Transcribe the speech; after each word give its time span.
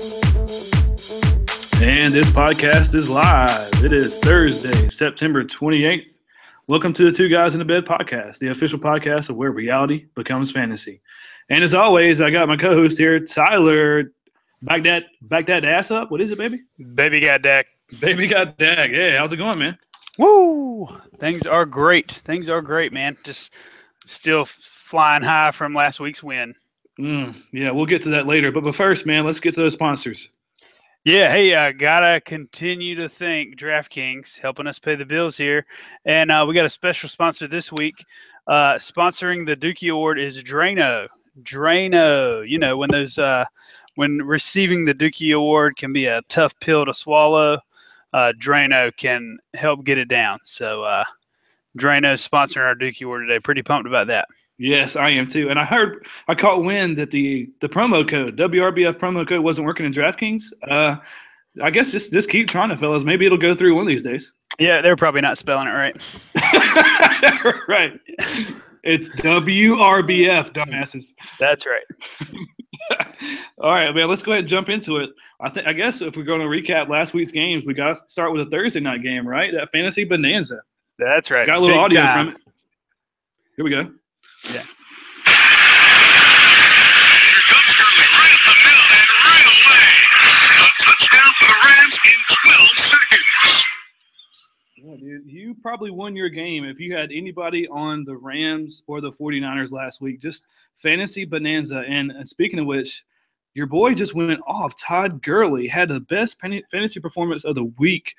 And 0.00 0.10
this 2.14 2.30
podcast 2.30 2.94
is 2.94 3.10
live. 3.10 3.84
It 3.84 3.92
is 3.92 4.18
Thursday, 4.18 4.88
September 4.88 5.44
28th. 5.44 6.16
Welcome 6.68 6.94
to 6.94 7.04
the 7.04 7.12
Two 7.12 7.28
Guys 7.28 7.52
in 7.52 7.58
the 7.58 7.66
Bed 7.66 7.84
podcast, 7.84 8.38
the 8.38 8.48
official 8.48 8.78
podcast 8.78 9.28
of 9.28 9.36
where 9.36 9.50
reality 9.50 10.06
becomes 10.14 10.50
fantasy. 10.50 11.02
And 11.50 11.62
as 11.62 11.74
always, 11.74 12.22
I 12.22 12.30
got 12.30 12.48
my 12.48 12.56
co-host 12.56 12.96
here, 12.96 13.20
Tyler. 13.20 14.14
Back 14.62 14.84
that, 14.84 15.02
back 15.20 15.44
that 15.46 15.66
ass 15.66 15.90
up. 15.90 16.10
What 16.10 16.22
is 16.22 16.30
it, 16.30 16.38
baby? 16.38 16.62
Baby 16.94 17.20
got 17.20 17.42
Dak. 17.42 17.66
Baby 18.00 18.26
got 18.26 18.56
dag. 18.56 18.92
Hey, 18.92 19.16
how's 19.18 19.34
it 19.34 19.36
going, 19.36 19.58
man? 19.58 19.76
Woo! 20.18 20.88
Things 21.18 21.44
are 21.44 21.66
great. 21.66 22.10
Things 22.24 22.48
are 22.48 22.62
great, 22.62 22.94
man. 22.94 23.18
Just 23.22 23.52
still 24.06 24.46
flying 24.46 25.22
high 25.22 25.50
from 25.50 25.74
last 25.74 26.00
week's 26.00 26.22
win. 26.22 26.54
Mm, 26.98 27.34
yeah, 27.52 27.70
we'll 27.70 27.86
get 27.86 28.02
to 28.02 28.10
that 28.10 28.26
later. 28.26 28.52
But, 28.52 28.64
but 28.64 28.74
first, 28.74 29.06
man, 29.06 29.24
let's 29.24 29.40
get 29.40 29.54
to 29.54 29.60
those 29.60 29.74
sponsors. 29.74 30.28
Yeah, 31.04 31.30
hey, 31.32 31.54
uh, 31.54 31.72
gotta 31.72 32.20
continue 32.20 32.94
to 32.96 33.08
thank 33.08 33.56
DraftKings 33.56 34.38
helping 34.38 34.66
us 34.66 34.78
pay 34.78 34.96
the 34.96 35.06
bills 35.06 35.34
here, 35.34 35.64
and 36.04 36.30
uh, 36.30 36.44
we 36.46 36.54
got 36.54 36.66
a 36.66 36.70
special 36.70 37.08
sponsor 37.08 37.48
this 37.48 37.72
week. 37.72 37.94
Uh, 38.46 38.74
sponsoring 38.74 39.46
the 39.46 39.56
Dookie 39.56 39.90
Award 39.90 40.18
is 40.18 40.44
Drano. 40.44 41.08
Drano, 41.42 42.46
you 42.46 42.58
know 42.58 42.76
when 42.76 42.90
those 42.90 43.16
uh, 43.16 43.46
when 43.94 44.18
receiving 44.18 44.84
the 44.84 44.92
Dookie 44.92 45.34
Award 45.34 45.78
can 45.78 45.92
be 45.94 46.04
a 46.04 46.20
tough 46.28 46.52
pill 46.60 46.84
to 46.84 46.92
swallow. 46.92 47.58
Uh, 48.12 48.32
Drano 48.38 48.94
can 48.94 49.38
help 49.54 49.84
get 49.84 49.96
it 49.96 50.08
down. 50.08 50.38
So 50.44 50.82
uh, 50.82 51.04
Drano 51.78 52.14
sponsoring 52.14 52.66
our 52.66 52.74
Dookie 52.74 53.04
Award 53.04 53.26
today. 53.26 53.40
Pretty 53.40 53.62
pumped 53.62 53.88
about 53.88 54.08
that. 54.08 54.28
Yes, 54.62 54.94
I 54.94 55.08
am 55.08 55.26
too. 55.26 55.48
And 55.48 55.58
I 55.58 55.64
heard 55.64 56.06
I 56.28 56.34
caught 56.34 56.62
wind 56.62 56.98
that 56.98 57.10
the 57.10 57.50
the 57.60 57.68
promo 57.68 58.06
code 58.06 58.36
WRBF 58.36 58.98
promo 58.98 59.26
code 59.26 59.40
wasn't 59.42 59.66
working 59.66 59.86
in 59.86 59.92
DraftKings. 59.92 60.52
Uh, 60.68 60.96
I 61.62 61.70
guess 61.70 61.90
just 61.90 62.12
just 62.12 62.28
keep 62.28 62.46
trying 62.46 62.68
to, 62.68 62.76
fellas. 62.76 63.02
Maybe 63.02 63.24
it'll 63.24 63.38
go 63.38 63.54
through 63.54 63.74
one 63.74 63.84
of 63.84 63.88
these 63.88 64.02
days. 64.02 64.34
Yeah, 64.58 64.82
they're 64.82 64.96
probably 64.96 65.22
not 65.22 65.38
spelling 65.38 65.66
it 65.66 65.70
right. 65.70 65.96
right. 67.68 67.98
It's 68.84 69.08
WRBF, 69.08 70.52
dumbasses. 70.52 71.14
That's 71.38 71.64
right. 71.64 71.84
All 73.58 73.70
right, 73.70 73.94
man. 73.94 74.08
Let's 74.08 74.22
go 74.22 74.32
ahead 74.32 74.40
and 74.40 74.48
jump 74.48 74.68
into 74.68 74.98
it. 74.98 75.08
I 75.40 75.48
think 75.48 75.66
I 75.68 75.72
guess 75.72 76.02
if 76.02 76.18
we're 76.18 76.24
going 76.24 76.40
to 76.40 76.46
recap 76.46 76.90
last 76.90 77.14
week's 77.14 77.32
games, 77.32 77.64
we 77.64 77.72
got 77.72 77.94
to 77.94 78.08
start 78.10 78.30
with 78.30 78.46
a 78.46 78.50
Thursday 78.50 78.80
night 78.80 79.02
game, 79.02 79.26
right? 79.26 79.54
That 79.54 79.72
fantasy 79.72 80.04
bonanza. 80.04 80.60
That's 80.98 81.30
right. 81.30 81.46
Got 81.46 81.56
a 81.56 81.60
little 81.60 81.76
Big 81.76 81.82
audio 81.82 82.02
time. 82.02 82.26
from 82.26 82.34
it. 82.34 82.42
Here 83.56 83.64
we 83.64 83.70
go. 83.70 83.90
Yeah. 84.44 84.64
Here 87.26 87.44
comes 87.46 87.76
Gurley 87.76 88.08
right 88.16 88.32
up 88.32 88.42
the 88.48 88.56
middle 88.64 88.88
and 88.96 89.10
right 89.24 89.48
away. 89.52 89.88
A 90.60 90.68
touchdown 90.82 91.32
for 91.36 91.46
the 91.46 91.58
Rams 91.64 92.00
in 92.06 92.18
12 92.44 92.68
seconds. 92.76 93.66
Yeah, 94.76 94.96
dude, 94.96 95.26
you 95.26 95.54
probably 95.62 95.90
won 95.90 96.16
your 96.16 96.30
game 96.30 96.64
if 96.64 96.80
you 96.80 96.94
had 96.94 97.12
anybody 97.12 97.68
on 97.68 98.04
the 98.04 98.16
Rams 98.16 98.82
or 98.86 99.00
the 99.00 99.10
49ers 99.10 99.72
last 99.72 100.00
week. 100.00 100.20
Just 100.20 100.46
fantasy 100.76 101.26
bonanza. 101.26 101.84
And 101.86 102.12
uh, 102.12 102.24
speaking 102.24 102.60
of 102.60 102.66
which, 102.66 103.04
your 103.54 103.66
boy 103.66 103.94
just 103.94 104.14
went 104.14 104.40
off. 104.46 104.74
Todd 104.76 105.22
Gurley 105.22 105.66
had 105.66 105.90
the 105.90 106.00
best 106.00 106.40
fantasy 106.40 107.00
performance 107.00 107.44
of 107.44 107.56
the 107.56 107.64
week. 107.64 108.14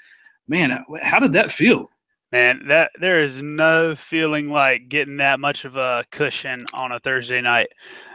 Man, 0.47 0.71
uh, 0.71 0.83
how 1.01 1.19
did 1.19 1.33
that 1.33 1.51
feel? 1.51 1.89
Man, 2.31 2.61
that 2.67 2.91
there 2.99 3.21
is 3.21 3.41
no 3.41 3.95
feeling 3.95 4.49
like 4.49 4.87
getting 4.87 5.17
that 5.17 5.39
much 5.39 5.65
of 5.65 5.75
a 5.75 6.05
cushion 6.11 6.65
on 6.73 6.93
a 6.93 6.99
Thursday 6.99 7.41
night. 7.41 7.67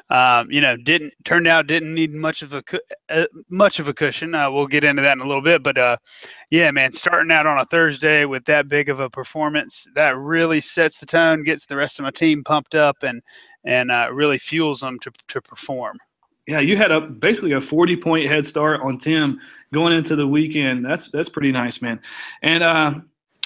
Um, 0.09 0.51
you 0.51 0.61
know, 0.61 0.77
didn't 0.77 1.13
turned 1.25 1.49
out 1.49 1.67
didn't 1.67 1.93
need 1.93 2.15
much 2.15 2.43
of 2.43 2.55
a 2.55 2.63
uh, 3.11 3.27
much 3.51 3.81
of 3.81 3.89
a 3.89 3.95
cushion. 3.95 4.35
Uh, 4.35 4.51
we'll 4.51 4.69
get 4.69 4.85
into 4.85 5.03
that 5.03 5.13
in 5.13 5.21
a 5.21 5.27
little 5.27 5.43
bit, 5.43 5.63
but 5.63 5.77
uh, 5.77 5.97
yeah, 6.51 6.71
man, 6.71 6.93
starting 6.93 7.33
out 7.33 7.47
on 7.47 7.59
a 7.59 7.67
Thursday 7.67 8.25
with 8.25 8.45
that 8.45 8.69
big 8.69 8.89
of 8.89 9.01
a 9.01 9.11
performance, 9.11 9.85
that 9.95 10.17
really 10.17 10.61
sets 10.61 11.01
the 11.01 11.07
tone, 11.07 11.43
gets 11.43 11.67
the 11.67 11.77
rest 11.77 11.99
of 11.99 12.05
my 12.05 12.11
team 12.13 12.45
pumped 12.45 12.77
up, 12.77 13.03
and 13.03 13.21
and 13.65 13.91
uh, 13.91 14.09
really 14.13 14.39
fuels 14.39 14.81
them 14.81 14.99
to 15.01 15.11
to 15.29 15.43
perform. 15.43 15.99
Yeah, 16.47 16.61
you 16.61 16.77
had 16.77 16.93
a 16.93 17.01
basically 17.01 17.53
a 17.53 17.61
40 17.61 17.97
point 17.97 18.29
head 18.29 18.47
start 18.47 18.81
on 18.83 18.99
Tim 18.99 19.41
going 19.73 19.93
into 19.93 20.15
the 20.15 20.27
weekend. 20.27 20.85
That's 20.85 21.09
that's 21.11 21.29
pretty 21.29 21.51
nice, 21.51 21.83
man. 21.83 22.01
And 22.43 22.63
uh, 22.63 22.93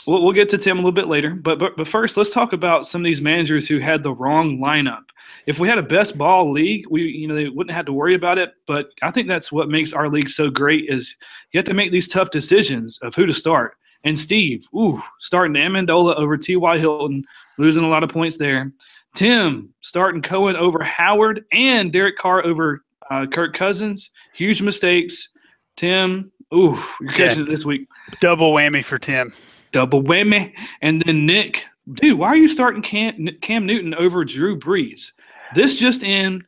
we'll, 0.06 0.22
we'll 0.22 0.32
get 0.32 0.48
to 0.50 0.58
Tim 0.58 0.78
a 0.78 0.80
little 0.80 0.92
bit 0.92 1.08
later. 1.08 1.30
But, 1.34 1.58
but 1.58 1.76
but 1.76 1.88
first, 1.88 2.16
let's 2.16 2.32
talk 2.32 2.52
about 2.52 2.86
some 2.86 3.00
of 3.00 3.04
these 3.04 3.20
managers 3.22 3.68
who 3.68 3.78
had 3.78 4.02
the 4.02 4.12
wrong 4.12 4.58
lineup. 4.58 5.04
If 5.46 5.58
we 5.58 5.68
had 5.68 5.78
a 5.78 5.82
best 5.82 6.18
ball 6.18 6.52
league, 6.52 6.84
we 6.90 7.02
you 7.02 7.26
know 7.28 7.34
they 7.34 7.48
wouldn't 7.48 7.74
have 7.74 7.86
to 7.86 7.92
worry 7.92 8.14
about 8.14 8.38
it. 8.38 8.50
But 8.66 8.88
I 9.02 9.10
think 9.10 9.28
that's 9.28 9.50
what 9.50 9.68
makes 9.68 9.92
our 9.92 10.08
league 10.08 10.28
so 10.28 10.50
great 10.50 10.86
is 10.88 11.16
you 11.52 11.58
have 11.58 11.64
to 11.66 11.74
make 11.74 11.92
these 11.92 12.08
tough 12.08 12.30
decisions 12.30 12.98
of 13.02 13.14
who 13.14 13.26
to 13.26 13.32
start. 13.32 13.76
And 14.04 14.18
Steve, 14.18 14.66
ooh, 14.74 15.00
starting 15.18 15.54
Amendola 15.54 16.14
over 16.16 16.36
T.Y. 16.36 16.78
Hilton, 16.78 17.24
losing 17.58 17.84
a 17.84 17.88
lot 17.88 18.02
of 18.02 18.08
points 18.10 18.36
there. 18.38 18.70
Tim 19.14 19.74
starting 19.82 20.22
Cohen 20.22 20.56
over 20.56 20.82
Howard 20.82 21.44
and 21.52 21.92
Derek 21.92 22.16
Carr 22.16 22.44
over 22.46 22.82
uh, 23.10 23.26
Kirk 23.26 23.54
Cousins. 23.54 24.10
Huge 24.34 24.62
mistakes. 24.62 25.28
Tim, 25.76 26.30
ooh, 26.54 26.78
you're 27.00 27.10
Yeah. 27.10 27.16
catching 27.16 27.42
it 27.42 27.48
this 27.48 27.64
week. 27.64 27.88
Double 28.20 28.52
whammy 28.54 28.84
for 28.84 28.98
Tim. 28.98 29.32
Double 29.72 30.02
whammy. 30.02 30.52
And 30.82 31.02
then 31.02 31.26
Nick, 31.26 31.64
dude, 31.94 32.18
why 32.18 32.28
are 32.28 32.36
you 32.36 32.48
starting 32.48 32.82
Cam, 32.82 33.28
Cam 33.40 33.66
Newton 33.66 33.94
over 33.94 34.24
Drew 34.24 34.58
Brees? 34.58 35.12
This 35.54 35.76
just 35.76 36.02
in, 36.02 36.44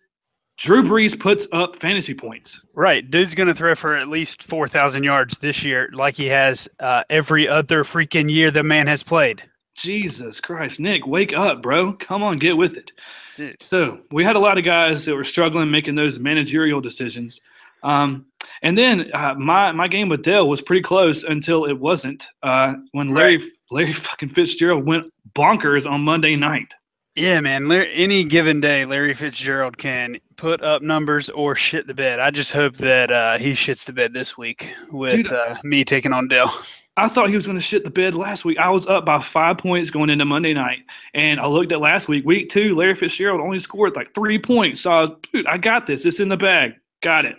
Drew 0.58 0.82
Brees 0.82 1.18
puts 1.18 1.48
up 1.52 1.74
fantasy 1.76 2.14
points. 2.14 2.60
Right, 2.74 3.08
dude's 3.10 3.34
gonna 3.34 3.54
throw 3.54 3.74
for 3.74 3.96
at 3.96 4.08
least 4.08 4.44
four 4.44 4.68
thousand 4.68 5.02
yards 5.02 5.38
this 5.38 5.64
year, 5.64 5.90
like 5.92 6.14
he 6.14 6.26
has 6.26 6.68
uh, 6.78 7.02
every 7.10 7.48
other 7.48 7.82
freaking 7.84 8.30
year 8.30 8.50
the 8.50 8.62
man 8.62 8.86
has 8.86 9.02
played. 9.02 9.42
Jesus 9.74 10.40
Christ, 10.40 10.78
Nick, 10.78 11.06
wake 11.06 11.32
up, 11.32 11.62
bro. 11.62 11.94
Come 11.94 12.22
on, 12.22 12.38
get 12.38 12.56
with 12.56 12.76
it. 12.76 12.92
Dude. 13.36 13.56
So 13.60 14.00
we 14.10 14.22
had 14.22 14.36
a 14.36 14.40
lot 14.40 14.58
of 14.58 14.64
guys 14.64 15.04
that 15.06 15.16
were 15.16 15.24
struggling 15.24 15.70
making 15.70 15.94
those 15.94 16.18
managerial 16.18 16.80
decisions. 16.80 17.40
Um, 17.82 18.26
and 18.62 18.76
then 18.76 19.10
uh, 19.12 19.34
my 19.34 19.72
my 19.72 19.88
game 19.88 20.08
with 20.08 20.22
Dale 20.22 20.48
was 20.48 20.60
pretty 20.60 20.82
close 20.82 21.24
until 21.24 21.64
it 21.64 21.78
wasn't. 21.78 22.26
Uh, 22.42 22.74
when 22.92 23.14
Larry 23.14 23.50
Larry 23.70 23.92
fucking 23.92 24.28
Fitzgerald 24.30 24.86
went 24.86 25.12
bonkers 25.34 25.90
on 25.90 26.00
Monday 26.02 26.36
night. 26.36 26.72
Yeah, 27.14 27.40
man. 27.40 27.68
Lar- 27.68 27.86
Any 27.92 28.24
given 28.24 28.60
day, 28.60 28.86
Larry 28.86 29.12
Fitzgerald 29.12 29.76
can 29.76 30.16
put 30.36 30.62
up 30.62 30.80
numbers 30.80 31.28
or 31.28 31.54
shit 31.54 31.86
the 31.86 31.92
bed. 31.92 32.20
I 32.20 32.30
just 32.30 32.52
hope 32.52 32.76
that 32.78 33.10
uh, 33.12 33.36
he 33.36 33.50
shits 33.52 33.84
the 33.84 33.92
bed 33.92 34.14
this 34.14 34.38
week 34.38 34.72
with 34.90 35.12
Dude. 35.12 35.30
uh, 35.32 35.56
me 35.62 35.84
taking 35.84 36.12
on 36.14 36.28
Dell. 36.28 36.58
I 36.96 37.08
thought 37.08 37.28
he 37.28 37.34
was 37.34 37.44
going 37.46 37.56
to 37.58 37.64
shit 37.64 37.84
the 37.84 37.90
bed 37.90 38.14
last 38.14 38.44
week. 38.46 38.58
I 38.58 38.68
was 38.70 38.86
up 38.86 39.04
by 39.04 39.18
five 39.20 39.58
points 39.58 39.90
going 39.90 40.08
into 40.10 40.24
Monday 40.24 40.52
night, 40.54 40.80
and 41.14 41.38
I 41.40 41.46
looked 41.46 41.72
at 41.72 41.80
last 41.80 42.08
week, 42.08 42.24
week 42.24 42.48
two. 42.48 42.74
Larry 42.74 42.94
Fitzgerald 42.94 43.40
only 43.42 43.58
scored 43.58 43.94
like 43.96 44.14
three 44.14 44.38
points. 44.38 44.82
So 44.82 44.90
I 44.92 45.00
was, 45.02 45.10
dude, 45.32 45.46
I 45.46 45.58
got 45.58 45.86
this. 45.86 46.04
It's 46.06 46.20
in 46.20 46.28
the 46.30 46.36
bag. 46.38 46.74
Got 47.02 47.24
it. 47.26 47.36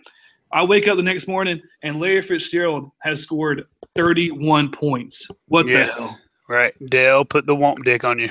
I 0.54 0.64
wake 0.64 0.88
up 0.88 0.98
the 0.98 1.04
next 1.04 1.28
morning, 1.28 1.62
and 1.82 2.00
Larry 2.00 2.22
Fitzgerald 2.22 2.92
has 3.02 3.22
scored 3.22 3.66
31 3.96 4.72
points. 4.72 5.28
What 5.48 5.68
Yes. 5.68 5.96
the 5.96 6.02
hell? 6.02 6.20
Right, 6.48 6.74
Dale 6.90 7.26
put 7.26 7.46
the 7.46 7.56
womp 7.56 7.84
dick 7.84 8.04
on 8.04 8.20
you. 8.20 8.30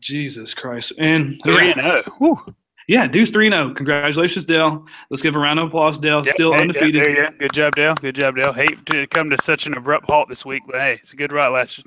Jesus 0.00 0.52
Christ! 0.54 0.92
And 0.98 1.40
Three 1.44 1.54
yeah, 1.68 1.72
and 1.72 1.80
zero. 1.80 2.02
Woo. 2.18 2.54
yeah, 2.88 3.06
Deuce 3.06 3.30
three 3.30 3.48
zero. 3.50 3.72
Congratulations, 3.74 4.44
Dale. 4.44 4.84
Let's 5.10 5.22
give 5.22 5.36
a 5.36 5.38
round 5.38 5.60
of 5.60 5.68
applause, 5.68 5.98
Dale. 5.98 6.24
Yeah, 6.26 6.32
Still 6.32 6.52
hey, 6.54 6.62
undefeated. 6.62 7.06
you 7.06 7.14
go. 7.14 7.26
Good 7.38 7.52
job, 7.52 7.76
Dale. 7.76 7.94
Good 7.94 8.16
job, 8.16 8.34
Dale. 8.36 8.52
Hate 8.52 8.84
to 8.86 9.06
come 9.08 9.30
to 9.30 9.36
such 9.44 9.66
an 9.66 9.74
abrupt 9.74 10.06
halt 10.06 10.28
this 10.28 10.44
week, 10.44 10.62
but 10.66 10.76
hey, 10.76 10.98
it's 11.02 11.12
a 11.12 11.16
good 11.16 11.30
ride 11.32 11.48
last. 11.48 11.80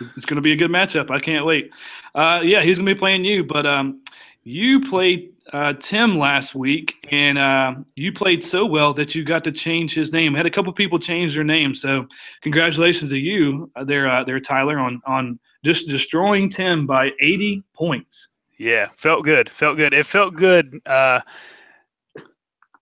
It's 0.00 0.24
going 0.26 0.36
to 0.36 0.40
be 0.42 0.52
a 0.52 0.56
good 0.56 0.70
matchup. 0.70 1.10
I 1.10 1.18
can't 1.18 1.44
wait. 1.44 1.70
Uh, 2.14 2.40
yeah, 2.44 2.62
he's 2.62 2.78
going 2.78 2.86
to 2.86 2.94
be 2.94 2.98
playing 2.98 3.24
you, 3.24 3.42
but 3.42 3.66
um, 3.66 4.00
you 4.44 4.80
played 4.80 5.32
uh, 5.52 5.74
Tim 5.74 6.18
last 6.18 6.54
week, 6.54 6.94
and 7.10 7.38
uh, 7.38 7.74
you 7.94 8.12
played 8.12 8.44
so 8.44 8.66
well 8.66 8.92
that 8.94 9.14
you 9.14 9.24
got 9.24 9.44
to 9.44 9.52
change 9.52 9.94
his 9.94 10.12
name. 10.12 10.34
Had 10.34 10.46
a 10.46 10.50
couple 10.50 10.72
people 10.72 10.98
change 10.98 11.34
their 11.34 11.44
name, 11.44 11.74
so 11.74 12.06
congratulations 12.42 13.10
to 13.10 13.18
you 13.18 13.70
uh, 13.76 13.84
there, 13.84 14.10
uh, 14.10 14.24
there, 14.24 14.40
Tyler, 14.40 14.78
on 14.78 15.00
on 15.06 15.38
just 15.64 15.88
destroying 15.88 16.48
Tim 16.48 16.86
by 16.86 17.10
80 17.20 17.62
points. 17.74 18.28
Yeah, 18.58 18.88
felt 18.96 19.24
good. 19.24 19.50
Felt 19.52 19.76
good. 19.76 19.92
It 19.92 20.06
felt 20.06 20.34
good. 20.34 20.80
Uh, 20.86 21.20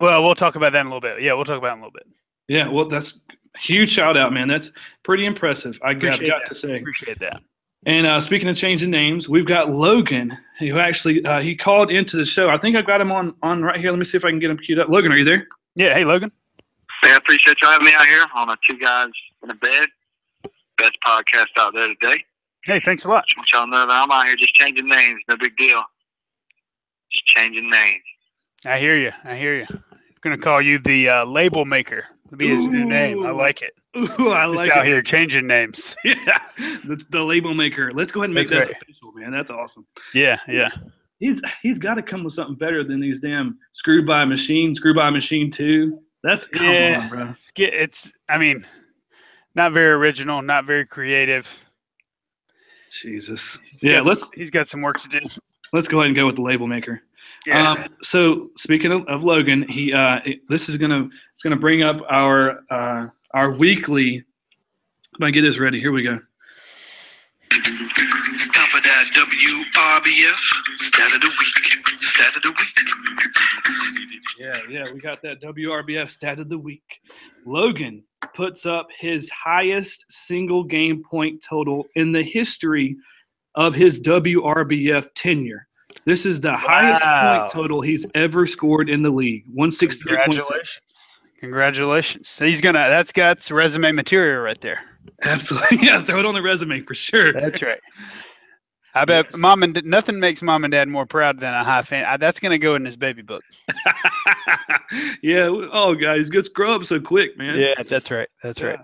well, 0.00 0.22
we'll 0.22 0.34
talk 0.34 0.56
about 0.56 0.72
that 0.72 0.80
in 0.80 0.86
a 0.86 0.90
little 0.90 1.00
bit. 1.00 1.22
Yeah, 1.22 1.32
we'll 1.34 1.44
talk 1.44 1.58
about 1.58 1.70
it 1.70 1.72
in 1.72 1.78
a 1.78 1.82
little 1.82 1.92
bit. 1.92 2.06
Yeah, 2.48 2.68
well, 2.68 2.86
that's 2.86 3.20
huge 3.60 3.90
shout 3.90 4.16
out, 4.16 4.32
man. 4.32 4.48
That's 4.48 4.72
pretty 5.02 5.26
impressive. 5.26 5.78
I 5.82 5.94
got, 5.94 6.20
got 6.20 6.46
to 6.46 6.54
say. 6.54 6.78
Appreciate 6.78 7.18
that. 7.20 7.40
And 7.86 8.04
uh, 8.04 8.20
speaking 8.20 8.48
of 8.48 8.56
changing 8.56 8.90
names, 8.90 9.28
we've 9.28 9.46
got 9.46 9.70
Logan, 9.70 10.36
who 10.58 10.76
actually 10.78 11.24
uh, 11.24 11.40
he 11.40 11.54
called 11.54 11.88
into 11.88 12.16
the 12.16 12.24
show. 12.24 12.50
I 12.50 12.58
think 12.58 12.76
I 12.76 12.82
got 12.82 13.00
him 13.00 13.12
on 13.12 13.34
on 13.42 13.62
right 13.62 13.78
here. 13.78 13.90
Let 13.90 13.98
me 13.98 14.04
see 14.04 14.16
if 14.16 14.24
I 14.24 14.30
can 14.30 14.40
get 14.40 14.50
him 14.50 14.58
queued 14.58 14.80
up. 14.80 14.88
Logan, 14.88 15.12
are 15.12 15.16
you 15.16 15.24
there? 15.24 15.46
Yeah. 15.76 15.94
Hey, 15.94 16.04
Logan. 16.04 16.32
Hey, 17.04 17.12
I 17.12 17.16
appreciate 17.16 17.56
you 17.62 17.68
having 17.68 17.86
me 17.86 17.92
out 17.94 18.06
here 18.06 18.24
on 18.34 18.50
a 18.50 18.56
two 18.68 18.76
guys 18.78 19.10
in 19.44 19.50
a 19.50 19.54
bed. 19.54 19.88
Best 20.76 20.96
podcast 21.06 21.46
out 21.56 21.74
there 21.74 21.88
today. 21.88 22.24
Hey, 22.64 22.80
thanks 22.80 23.04
a 23.04 23.08
lot. 23.08 23.24
Just 23.28 23.36
want 23.36 23.52
y'all 23.52 23.64
to 23.66 23.70
know 23.70 23.86
that 23.86 24.02
I'm 24.02 24.10
out 24.10 24.26
here 24.26 24.34
just 24.34 24.54
changing 24.54 24.88
names. 24.88 25.20
No 25.28 25.36
big 25.36 25.56
deal. 25.56 25.82
Just 27.12 27.26
changing 27.26 27.70
names. 27.70 28.02
I 28.64 28.80
hear 28.80 28.96
you. 28.96 29.12
I 29.22 29.36
hear 29.36 29.58
you. 29.58 29.66
gonna 30.22 30.36
call 30.36 30.60
you 30.60 30.80
the 30.80 31.08
uh, 31.08 31.24
label 31.24 31.64
maker. 31.64 32.04
Be 32.36 32.48
his 32.48 32.66
new 32.66 32.84
name. 32.84 33.24
I 33.26 33.30
like 33.30 33.62
it. 33.62 33.72
Ooh, 33.96 34.30
I 34.32 34.46
Just 34.46 34.56
like 34.56 34.70
out 34.72 34.86
it. 34.86 34.88
here 34.88 35.02
changing 35.02 35.46
names. 35.46 35.94
Yeah, 36.04 36.38
the, 36.84 37.02
the 37.10 37.22
label 37.22 37.54
maker. 37.54 37.90
Let's 37.92 38.10
go 38.12 38.20
ahead 38.20 38.30
and 38.30 38.34
make 38.34 38.48
That's 38.48 38.66
that 38.66 38.72
right. 38.72 38.82
official, 38.82 39.12
man. 39.12 39.30
That's 39.32 39.50
awesome. 39.50 39.86
Yeah, 40.14 40.38
yeah. 40.48 40.68
He's 41.18 41.40
he's 41.62 41.78
got 41.78 41.94
to 41.94 42.02
come 42.02 42.24
with 42.24 42.34
something 42.34 42.56
better 42.56 42.84
than 42.84 43.00
these 43.00 43.20
damn 43.20 43.58
screw 43.72 44.04
by 44.04 44.24
machine, 44.24 44.74
screw 44.74 44.94
by 44.94 45.08
machine 45.10 45.50
two. 45.50 46.00
That's 46.22 46.46
come 46.48 46.66
Yeah. 46.66 47.00
on, 47.02 47.08
bro. 47.08 47.34
It's. 47.56 48.10
I 48.28 48.38
mean, 48.38 48.64
not 49.54 49.72
very 49.72 49.92
original, 49.92 50.42
not 50.42 50.64
very 50.66 50.84
creative. 50.84 51.48
Jesus. 53.02 53.58
He's 53.64 53.82
Yeah, 53.82 54.00
let's 54.00 54.22
some- 54.22 54.30
he's 54.34 54.50
got 54.50 54.68
some 54.68 54.82
work 54.82 54.98
to 55.00 55.08
do. 55.08 55.20
let's 55.72 55.88
go 55.88 55.98
ahead 56.00 56.08
and 56.08 56.16
go 56.16 56.26
with 56.26 56.36
the 56.36 56.42
label 56.42 56.66
maker. 56.66 57.02
Yeah. 57.46 57.70
Um, 57.72 57.84
so 58.02 58.50
speaking 58.56 58.90
of, 58.92 59.06
of 59.06 59.22
Logan, 59.22 59.68
he 59.68 59.92
uh, 59.92 60.18
it- 60.24 60.40
this 60.48 60.68
is 60.68 60.76
gonna 60.76 61.08
it's 61.32 61.42
gonna 61.42 61.56
bring 61.56 61.82
up 61.82 62.02
our 62.10 62.60
uh, 62.70 63.06
our 63.32 63.52
weekly. 63.52 64.16
If 64.16 65.22
I 65.22 65.30
get 65.30 65.42
this 65.42 65.58
ready, 65.58 65.80
here 65.80 65.92
we 65.92 66.02
go. 66.02 66.18
It's 67.52 68.48
time 68.50 68.66
for 68.68 68.80
that 68.80 69.04
WRBF 69.14 70.80
stat 70.80 71.14
of 71.14 71.20
the 71.20 71.26
week. 71.26 72.02
Stat 72.02 72.36
of 72.36 72.42
the 72.42 72.50
week. 72.50 72.76
Yeah, 74.38 74.58
yeah, 74.68 74.92
we 74.92 75.00
got 75.00 75.22
that 75.22 75.40
WRBF 75.40 76.10
stat 76.10 76.38
of 76.40 76.48
the 76.50 76.58
week. 76.58 77.00
Logan 77.46 78.02
puts 78.34 78.66
up 78.66 78.88
his 78.98 79.30
highest 79.30 80.04
single 80.12 80.62
game 80.64 81.02
point 81.02 81.42
total 81.42 81.86
in 81.94 82.12
the 82.12 82.22
history 82.22 82.96
of 83.54 83.74
his 83.74 83.98
WRBF 84.00 85.08
tenure. 85.14 85.65
This 86.06 86.24
is 86.24 86.40
the 86.40 86.54
highest 86.56 87.02
point 87.02 87.50
total 87.52 87.80
he's 87.80 88.06
ever 88.14 88.46
scored 88.46 88.88
in 88.88 89.02
the 89.02 89.10
league. 89.10 89.44
163.6. 89.54 90.00
Congratulations. 90.00 90.80
Congratulations. 91.40 92.38
He's 92.38 92.60
gonna. 92.60 92.88
That's 92.88 93.12
got 93.12 93.50
resume 93.50 93.92
material 93.92 94.40
right 94.42 94.60
there. 94.60 94.80
Absolutely. 95.22 95.78
Yeah, 95.86 96.02
throw 96.04 96.20
it 96.20 96.24
on 96.24 96.34
the 96.34 96.42
resume 96.42 96.80
for 96.82 96.94
sure. 96.94 97.32
That's 97.32 97.60
right. 97.60 97.78
I 98.94 99.04
bet 99.04 99.26
Yes. 99.30 99.36
mom 99.36 99.62
and 99.62 99.78
nothing 99.84 100.18
makes 100.18 100.40
mom 100.40 100.64
and 100.64 100.72
dad 100.72 100.88
more 100.88 101.04
proud 101.04 101.38
than 101.40 101.52
a 101.52 101.62
high 101.62 101.82
fan. 101.82 102.04
I, 102.06 102.16
that's 102.16 102.40
gonna 102.40 102.58
go 102.58 102.76
in 102.76 102.84
his 102.84 102.96
baby 102.96 103.20
book. 103.22 103.42
yeah. 105.22 105.48
Oh, 105.50 105.94
guys, 105.94 106.30
grow 106.30 106.72
up 106.72 106.84
so 106.84 106.98
quick, 107.00 107.36
man. 107.36 107.58
Yeah, 107.58 107.82
that's 107.88 108.10
right. 108.10 108.28
That's 108.42 108.62
right. 108.62 108.78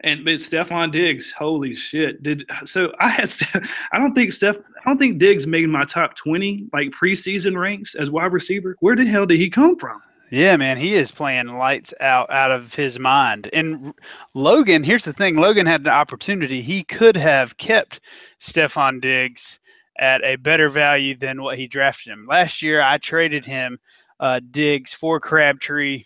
And 0.00 0.24
but 0.24 0.34
Stefon 0.34 0.92
Diggs, 0.92 1.32
holy 1.32 1.74
shit! 1.74 2.22
Did 2.22 2.48
so? 2.66 2.92
I 3.00 3.08
had. 3.08 3.32
I 3.92 3.98
don't 3.98 4.14
think 4.14 4.32
Steph. 4.32 4.56
I 4.78 4.88
don't 4.88 4.98
think 4.98 5.18
Diggs 5.18 5.46
made 5.46 5.68
my 5.68 5.84
top 5.84 6.16
twenty 6.16 6.66
like 6.72 6.90
preseason 6.90 7.58
ranks 7.60 7.94
as 7.94 8.10
wide 8.10 8.32
receiver. 8.32 8.76
Where 8.80 8.96
the 8.96 9.04
hell 9.04 9.26
did 9.26 9.38
he 9.38 9.50
come 9.50 9.76
from? 9.76 10.00
Yeah, 10.30 10.56
man, 10.56 10.76
he 10.76 10.94
is 10.94 11.10
playing 11.10 11.46
lights 11.48 11.94
out 12.00 12.30
out 12.30 12.50
of 12.50 12.74
his 12.74 12.98
mind. 12.98 13.48
And 13.52 13.94
Logan, 14.34 14.84
here's 14.84 15.04
the 15.04 15.12
thing: 15.12 15.36
Logan 15.36 15.66
had 15.66 15.84
the 15.84 15.90
opportunity. 15.90 16.60
He 16.60 16.84
could 16.84 17.16
have 17.16 17.56
kept 17.56 18.00
Stefon 18.40 19.00
Diggs 19.00 19.58
at 19.98 20.22
a 20.24 20.36
better 20.36 20.68
value 20.70 21.16
than 21.16 21.42
what 21.42 21.58
he 21.58 21.66
drafted 21.66 22.12
him 22.12 22.26
last 22.28 22.62
year. 22.62 22.80
I 22.80 22.98
traded 22.98 23.44
him 23.44 23.78
uh, 24.20 24.40
Diggs 24.50 24.94
for 24.94 25.18
Crabtree. 25.18 26.04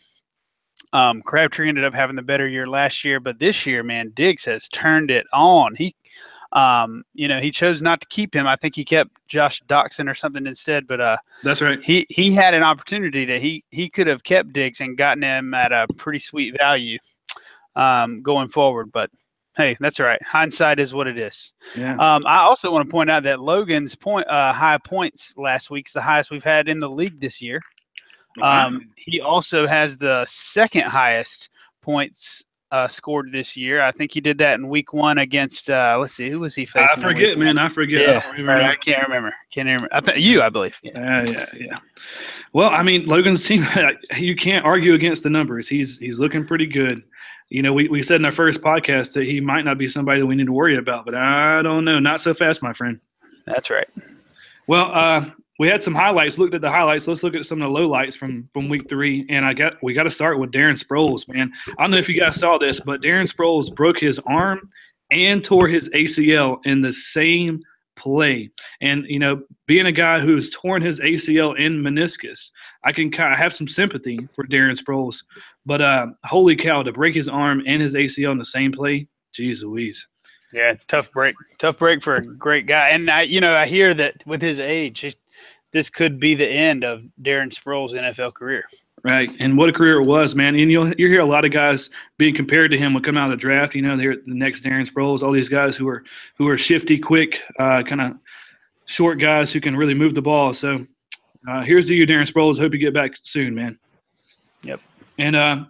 Um, 0.92 1.22
Crabtree 1.22 1.68
ended 1.68 1.84
up 1.84 1.94
having 1.94 2.16
the 2.16 2.22
better 2.22 2.46
year 2.46 2.66
last 2.66 3.04
year, 3.04 3.18
but 3.18 3.38
this 3.38 3.66
year, 3.66 3.82
man, 3.82 4.12
Diggs 4.14 4.44
has 4.44 4.68
turned 4.68 5.10
it 5.10 5.26
on. 5.32 5.74
He, 5.74 5.94
um, 6.52 7.02
you 7.14 7.28
know, 7.28 7.40
he 7.40 7.50
chose 7.50 7.80
not 7.80 8.00
to 8.00 8.06
keep 8.08 8.34
him. 8.34 8.46
I 8.46 8.56
think 8.56 8.76
he 8.76 8.84
kept 8.84 9.10
Josh 9.26 9.62
Doctson 9.68 10.10
or 10.10 10.14
something 10.14 10.46
instead. 10.46 10.86
But 10.86 11.00
uh, 11.00 11.16
That's 11.42 11.62
right. 11.62 11.82
he 11.82 12.06
he 12.10 12.32
had 12.32 12.54
an 12.54 12.62
opportunity 12.62 13.24
that 13.24 13.40
he 13.40 13.64
he 13.70 13.88
could 13.88 14.06
have 14.06 14.22
kept 14.22 14.52
Diggs 14.52 14.80
and 14.80 14.96
gotten 14.96 15.22
him 15.22 15.54
at 15.54 15.72
a 15.72 15.86
pretty 15.96 16.18
sweet 16.18 16.54
value 16.58 16.98
um, 17.74 18.22
going 18.22 18.48
forward. 18.48 18.92
But 18.92 19.10
hey, 19.56 19.76
that's 19.80 19.98
all 19.98 20.06
right. 20.06 20.22
Hindsight 20.22 20.78
is 20.78 20.92
what 20.92 21.06
it 21.06 21.18
is. 21.18 21.52
Yeah. 21.74 21.92
Um, 21.94 22.24
I 22.26 22.40
also 22.40 22.70
want 22.70 22.86
to 22.86 22.90
point 22.90 23.10
out 23.10 23.22
that 23.22 23.40
Logan's 23.40 23.94
point 23.94 24.26
uh, 24.28 24.52
high 24.52 24.78
points 24.78 25.32
last 25.36 25.70
week's 25.70 25.92
the 25.92 26.02
highest 26.02 26.30
we've 26.30 26.44
had 26.44 26.68
in 26.68 26.78
the 26.78 26.88
league 26.88 27.18
this 27.20 27.40
year. 27.40 27.60
Um, 28.40 28.90
he 28.96 29.20
also 29.20 29.66
has 29.66 29.98
the 29.98 30.24
second 30.26 30.84
highest 30.84 31.50
points 31.82 32.42
uh, 32.72 32.88
scored 32.88 33.30
this 33.30 33.54
year. 33.54 33.82
I 33.82 33.92
think 33.92 34.12
he 34.12 34.20
did 34.20 34.38
that 34.38 34.54
in 34.54 34.66
week 34.68 34.94
one 34.94 35.18
against. 35.18 35.68
Uh, 35.68 35.98
let's 36.00 36.14
see, 36.14 36.30
who 36.30 36.40
was 36.40 36.54
he 36.54 36.64
facing? 36.64 36.98
I 36.98 37.00
forget, 37.00 37.38
man. 37.38 37.58
I 37.58 37.68
forget. 37.68 38.08
I 38.08 38.12
Yeah, 38.12 38.30
remember. 38.30 38.62
I 38.64 38.74
can't 38.76 39.02
remember. 39.06 39.34
Can't 39.50 39.66
remember. 39.66 39.88
I 39.92 40.00
think 40.00 40.18
you, 40.18 40.42
I 40.42 40.48
believe. 40.48 40.80
Yeah, 40.82 41.24
yeah, 41.28 41.46
yeah. 41.54 41.78
Well, 42.54 42.70
I 42.70 42.82
mean, 42.82 43.06
Logan's 43.06 43.46
team. 43.46 43.66
You 44.16 44.36
can't 44.36 44.64
argue 44.64 44.94
against 44.94 45.22
the 45.22 45.30
numbers. 45.30 45.68
He's 45.68 45.98
he's 45.98 46.18
looking 46.18 46.46
pretty 46.46 46.66
good. 46.66 47.02
You 47.48 47.60
know, 47.62 47.72
we, 47.72 47.88
we 47.88 48.02
said 48.02 48.16
in 48.16 48.24
our 48.24 48.32
first 48.32 48.62
podcast 48.62 49.12
that 49.12 49.24
he 49.24 49.40
might 49.40 49.64
not 49.64 49.76
be 49.76 49.86
somebody 49.88 50.20
that 50.20 50.26
we 50.26 50.34
need 50.34 50.46
to 50.46 50.52
worry 50.52 50.76
about, 50.76 51.04
but 51.04 51.14
I 51.14 51.60
don't 51.60 51.84
know. 51.84 51.98
Not 51.98 52.20
so 52.22 52.32
fast, 52.32 52.62
my 52.62 52.72
friend. 52.72 52.98
That's 53.46 53.68
right. 53.68 53.88
Well, 54.66 54.90
uh, 54.94 55.30
we 55.58 55.68
had 55.68 55.82
some 55.82 55.94
highlights. 55.94 56.38
Looked 56.38 56.54
at 56.54 56.60
the 56.60 56.70
highlights. 56.70 57.06
Let's 57.06 57.22
look 57.22 57.34
at 57.34 57.44
some 57.44 57.60
of 57.60 57.72
the 57.72 57.78
lowlights 57.78 58.16
from 58.16 58.48
from 58.52 58.68
week 58.68 58.88
three. 58.88 59.26
And 59.28 59.44
I 59.44 59.52
got 59.52 59.74
we 59.82 59.92
got 59.92 60.04
to 60.04 60.10
start 60.10 60.38
with 60.38 60.50
Darren 60.50 60.82
Sproles, 60.82 61.28
man. 61.28 61.52
I 61.78 61.82
don't 61.82 61.90
know 61.90 61.98
if 61.98 62.08
you 62.08 62.18
guys 62.18 62.36
saw 62.36 62.58
this, 62.58 62.80
but 62.80 63.02
Darren 63.02 63.30
Sproles 63.30 63.74
broke 63.74 64.00
his 64.00 64.18
arm 64.26 64.66
and 65.10 65.44
tore 65.44 65.68
his 65.68 65.88
ACL 65.90 66.58
in 66.64 66.80
the 66.80 66.92
same 66.92 67.62
play. 67.96 68.50
And 68.80 69.04
you 69.06 69.18
know, 69.18 69.42
being 69.66 69.86
a 69.86 69.92
guy 69.92 70.20
who's 70.20 70.50
torn 70.50 70.82
his 70.82 71.00
ACL 71.00 71.54
and 71.60 71.84
meniscus, 71.84 72.50
I 72.84 72.92
can 72.92 73.10
kind 73.10 73.32
of 73.32 73.38
have 73.38 73.52
some 73.52 73.68
sympathy 73.68 74.26
for 74.34 74.44
Darren 74.44 74.78
Sproles. 74.78 75.22
But 75.66 75.80
uh, 75.80 76.06
holy 76.24 76.56
cow, 76.56 76.82
to 76.82 76.92
break 76.92 77.14
his 77.14 77.28
arm 77.28 77.62
and 77.66 77.80
his 77.80 77.94
ACL 77.94 78.32
in 78.32 78.38
the 78.38 78.44
same 78.44 78.72
play, 78.72 79.06
geez 79.32 79.62
Louise. 79.62 80.08
Yeah, 80.52 80.70
it's 80.70 80.84
tough 80.84 81.10
break. 81.12 81.34
Tough 81.58 81.78
break 81.78 82.02
for 82.02 82.16
a 82.16 82.22
great 82.22 82.66
guy. 82.66 82.90
And 82.90 83.10
I, 83.10 83.22
you 83.22 83.40
know, 83.40 83.54
I 83.54 83.66
hear 83.66 83.94
that 83.94 84.16
with 84.26 84.42
his 84.42 84.58
age, 84.58 85.16
this 85.72 85.90
could 85.90 86.20
be 86.20 86.34
the 86.34 86.48
end 86.48 86.84
of 86.84 87.02
Darren 87.22 87.52
Sproles' 87.52 87.92
NFL 87.92 88.34
career. 88.34 88.64
Right, 89.04 89.30
and 89.40 89.58
what 89.58 89.68
a 89.68 89.72
career 89.72 90.00
it 90.00 90.04
was, 90.04 90.36
man. 90.36 90.54
And 90.54 90.70
you'll 90.70 90.88
you 90.90 91.08
hear 91.08 91.20
a 91.20 91.26
lot 91.26 91.44
of 91.44 91.50
guys 91.50 91.90
being 92.18 92.36
compared 92.36 92.70
to 92.70 92.78
him 92.78 92.94
when 92.94 93.02
coming 93.02 93.20
out 93.20 93.32
of 93.32 93.38
the 93.38 93.40
draft. 93.40 93.74
You 93.74 93.82
know, 93.82 93.96
they're 93.96 94.16
the 94.16 94.34
next 94.34 94.62
Darren 94.62 94.88
Sproles. 94.88 95.22
All 95.22 95.32
these 95.32 95.48
guys 95.48 95.76
who 95.76 95.88
are 95.88 96.04
who 96.36 96.46
are 96.46 96.56
shifty, 96.56 96.98
quick, 96.98 97.42
uh, 97.58 97.82
kind 97.82 98.00
of 98.00 98.12
short 98.84 99.18
guys 99.18 99.52
who 99.52 99.60
can 99.60 99.76
really 99.76 99.94
move 99.94 100.14
the 100.14 100.22
ball. 100.22 100.54
So 100.54 100.86
uh, 101.48 101.62
here's 101.62 101.88
to 101.88 101.94
you, 101.94 102.06
Darren 102.06 102.30
Sproles. 102.30 102.58
Hope 102.58 102.74
you 102.74 102.78
get 102.78 102.94
back 102.94 103.12
soon, 103.22 103.56
man. 103.56 103.76
Yep. 104.62 104.80
And 105.18 105.34
uh, 105.34 105.64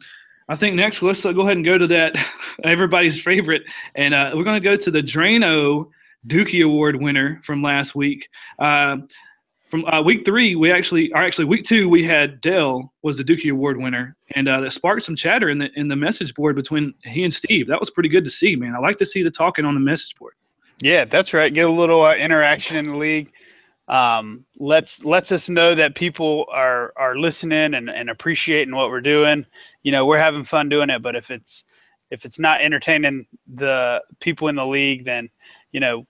I 0.48 0.56
think 0.56 0.76
next, 0.76 1.00
let's 1.00 1.24
uh, 1.24 1.32
go 1.32 1.40
ahead 1.40 1.56
and 1.56 1.64
go 1.64 1.78
to 1.78 1.86
that 1.86 2.14
everybody's 2.64 3.18
favorite, 3.18 3.62
and 3.94 4.12
uh, 4.12 4.32
we're 4.34 4.44
going 4.44 4.60
to 4.60 4.64
go 4.64 4.76
to 4.76 4.90
the 4.90 5.02
Drano 5.02 5.88
Dookie 6.26 6.64
Award 6.64 7.00
winner 7.00 7.40
from 7.42 7.62
last 7.62 7.94
week. 7.94 8.28
From 9.72 9.86
uh, 9.86 10.02
week 10.02 10.26
three, 10.26 10.54
we 10.54 10.70
actually, 10.70 11.10
or 11.14 11.22
actually 11.22 11.46
week 11.46 11.64
two, 11.64 11.88
we 11.88 12.04
had 12.04 12.42
Dell 12.42 12.92
was 13.00 13.16
the 13.16 13.24
Dookie 13.24 13.50
Award 13.50 13.78
winner, 13.78 14.14
and 14.32 14.46
uh, 14.46 14.60
that 14.60 14.70
sparked 14.70 15.02
some 15.02 15.16
chatter 15.16 15.48
in 15.48 15.56
the 15.56 15.70
in 15.76 15.88
the 15.88 15.96
message 15.96 16.34
board 16.34 16.56
between 16.56 16.92
he 17.04 17.24
and 17.24 17.32
Steve. 17.32 17.68
That 17.68 17.80
was 17.80 17.88
pretty 17.88 18.10
good 18.10 18.26
to 18.26 18.30
see, 18.30 18.54
man. 18.54 18.74
I 18.74 18.80
like 18.80 18.98
to 18.98 19.06
see 19.06 19.22
the 19.22 19.30
talking 19.30 19.64
on 19.64 19.72
the 19.72 19.80
message 19.80 20.14
board. 20.16 20.34
Yeah, 20.82 21.06
that's 21.06 21.32
right. 21.32 21.54
Get 21.54 21.64
a 21.64 21.72
little 21.72 22.04
uh, 22.04 22.14
interaction 22.14 22.76
in 22.76 22.88
the 22.88 22.98
league. 22.98 23.32
Um, 23.88 24.44
lets 24.58 25.06
lets 25.06 25.32
us 25.32 25.48
know 25.48 25.74
that 25.74 25.94
people 25.94 26.44
are 26.52 26.92
are 26.96 27.16
listening 27.16 27.72
and, 27.72 27.88
and 27.88 28.10
appreciating 28.10 28.76
what 28.76 28.90
we're 28.90 29.00
doing. 29.00 29.46
You 29.84 29.92
know, 29.92 30.04
we're 30.04 30.18
having 30.18 30.44
fun 30.44 30.68
doing 30.68 30.90
it, 30.90 31.00
but 31.00 31.16
if 31.16 31.30
it's 31.30 31.64
if 32.10 32.26
it's 32.26 32.38
not 32.38 32.60
entertaining 32.60 33.26
the 33.54 34.02
people 34.20 34.48
in 34.48 34.54
the 34.54 34.66
league, 34.66 35.06
then 35.06 35.30
you 35.70 35.80
know 35.80 36.06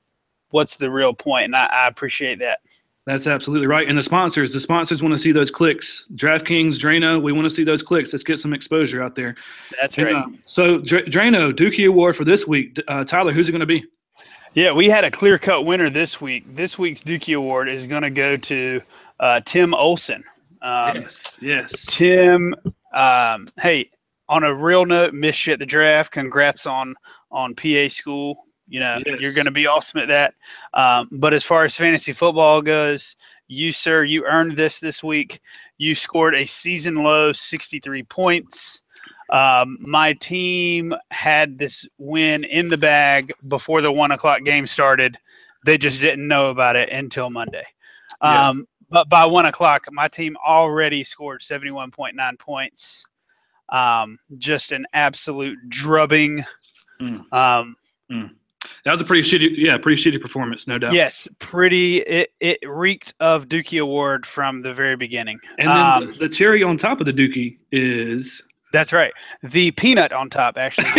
what's 0.51 0.79
the 0.79 0.91
real 0.91 1.15
point? 1.15 1.45
And 1.45 1.55
I, 1.55 1.67
I 1.67 1.87
appreciate 1.87 2.41
that. 2.41 2.59
That's 3.05 3.27
absolutely 3.27 3.67
right. 3.67 3.89
And 3.89 3.99
the 3.99 4.03
sponsors, 4.03 4.53
the 4.53 4.61
sponsors 4.61 5.03
want 5.03 5.13
to 5.13 5.19
see 5.19 5.33
those 5.33 5.51
clicks. 5.51 6.07
DraftKings, 6.15 6.77
Drano, 6.77 7.21
we 7.21 7.33
want 7.33 7.45
to 7.47 7.51
see 7.51 7.65
those 7.65 7.83
clicks. 7.83 8.13
Let's 8.13 8.23
get 8.23 8.39
some 8.39 8.53
exposure 8.53 9.03
out 9.03 9.17
there. 9.17 9.35
That's 9.81 9.99
right. 9.99 10.15
uh, 10.15 10.27
so 10.47 10.79
Dr- 10.79 11.07
Drano 11.07 11.53
Dookie 11.53 11.89
Award 11.89 12.17
for 12.17 12.25
this 12.25 12.47
week. 12.47 12.79
Uh, 12.87 13.03
Tyler, 13.05 13.33
who's 13.33 13.49
it 13.49 13.53
going 13.53 13.61
to 13.61 13.67
be? 13.67 13.85
Yeah, 14.55 14.71
we 14.73 14.89
had 14.89 15.03
a 15.03 15.11
clear 15.11 15.39
cut 15.39 15.65
winner 15.65 15.91
this 15.91 16.21
week. 16.21 16.45
This 16.55 16.79
week's 16.79 17.01
Dookie 17.01 17.37
Award 17.37 17.69
is 17.69 17.87
going 17.87 18.03
to 18.03 18.11
go 18.11 18.37
to 18.37 18.81
uh, 19.19 19.41
Tim 19.45 19.75
Olson. 19.75 20.23
Um, 20.61 21.03
yes, 21.03 21.39
yes. 21.41 21.87
Tim, 21.87 22.55
um, 22.95 23.49
hey, 23.61 23.91
on 24.29 24.45
a 24.45 24.55
real 24.55 24.85
note, 24.85 25.13
missed 25.13 25.47
you 25.47 25.55
at 25.55 25.59
the 25.59 25.67
draft. 25.67 26.13
Congrats 26.13 26.67
on 26.67 26.95
on 27.33 27.55
PA 27.55 27.89
school. 27.89 28.47
You 28.73 28.81
know, 28.81 29.03
Yes. 29.05 29.21
you're 29.21 29.35
going 29.35 29.45
to 29.45 29.51
be 29.51 29.67
awesome 29.67 30.01
at 30.01 30.09
that. 30.09 30.35
Um, 30.73 31.07
but 31.13 31.35
as 31.35 31.45
far 31.45 31.67
as 31.67 31.77
fantasy 31.77 32.15
football 32.15 32.63
goes, 32.63 33.17
you, 33.47 33.71
sir, 33.71 34.03
you 34.05 34.25
earned 34.25 34.57
this 34.57 34.81
this 34.81 35.03
week. 35.03 35.43
You 35.77 35.95
scored 35.95 36.35
a 36.35 36.47
season 36.47 36.95
low 36.95 37.35
63 37.35 38.03
points. 38.05 38.81
Um, 39.29 39.77
my 39.79 40.15
team 40.15 40.95
had 41.11 41.59
this 41.59 41.87
win 41.99 42.45
in 42.45 42.71
the 42.71 42.79
bag 42.79 43.35
before 43.49 43.83
the 43.83 43.93
one 43.93 44.11
o'clock 44.13 44.43
game 44.43 44.67
started. 44.67 45.19
They 45.67 45.77
just 45.77 46.01
didn't 46.01 46.27
know 46.27 46.49
about 46.49 46.75
it 46.77 46.89
until 46.89 47.29
Monday. 47.29 47.67
Yeah. 48.23 48.49
Um, 48.49 48.67
but 48.89 49.11
by 49.11 49.27
one 49.27 49.45
o'clock, 49.45 49.85
my 49.93 50.09
team 50.09 50.35
already 50.47 51.05
scored 51.05 51.43
seventy-one 51.43 51.91
point 51.91 52.17
nine 52.17 52.39
points. 52.39 53.05
Um, 53.69 54.19
just 54.39 54.73
an 54.73 54.87
absolute 54.95 55.59
drubbing. 55.69 56.45
Mm. 57.01 57.33
Um, 57.33 57.77
That 58.85 58.93
was 58.93 59.01
a 59.01 59.05
pretty 59.05 59.23
shitty, 59.23 59.55
yeah, 59.57 59.77
pretty 59.79 60.01
shitty 60.03 60.21
performance, 60.21 60.67
no 60.67 60.79
doubt. 60.79 60.93
yes, 60.93 61.27
pretty. 61.39 61.99
It 61.99 62.33
it 62.41 62.59
reeked 62.67 63.15
of 63.21 63.47
Dookie 63.49 63.81
Award 63.81 64.27
from 64.27 64.63
the 64.63 64.73
very 64.73 64.97
beginning. 64.97 65.39
And 65.59 65.69
then 65.69 65.77
Um, 65.77 66.07
the, 66.07 66.13
the 66.13 66.29
cherry 66.29 66.63
on 66.63 66.77
top 66.77 67.01
of 67.01 67.07
the 67.07 67.13
Dookie 67.13 67.59
is. 67.71 68.43
That's 68.73 68.93
right. 68.93 69.13
The 69.43 69.71
peanut 69.73 70.13
on 70.13 70.31
top, 70.31 70.57
actually. 70.57 70.87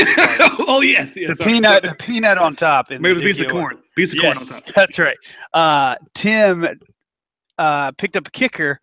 oh 0.67 0.81
yes, 0.81 1.17
yes. 1.17 1.31
the 1.31 1.35
sorry. 1.37 1.53
peanut, 1.53 1.81
the 1.83 1.95
peanut 1.99 2.37
on 2.37 2.55
top. 2.55 2.91
in 2.91 3.01
Maybe 3.01 3.21
the 3.21 3.33
piece 3.33 3.41
of 3.41 3.49
corn. 3.49 3.79
Piece 3.95 4.13
of 4.13 4.19
corn 4.19 4.37
on 4.37 4.45
top. 4.45 4.63
That's 4.75 4.99
right. 4.99 5.17
Uh, 5.53 5.95
Tim 6.13 6.67
uh, 7.57 7.91
picked 7.93 8.15
up 8.15 8.27
a 8.27 8.31
kicker, 8.31 8.79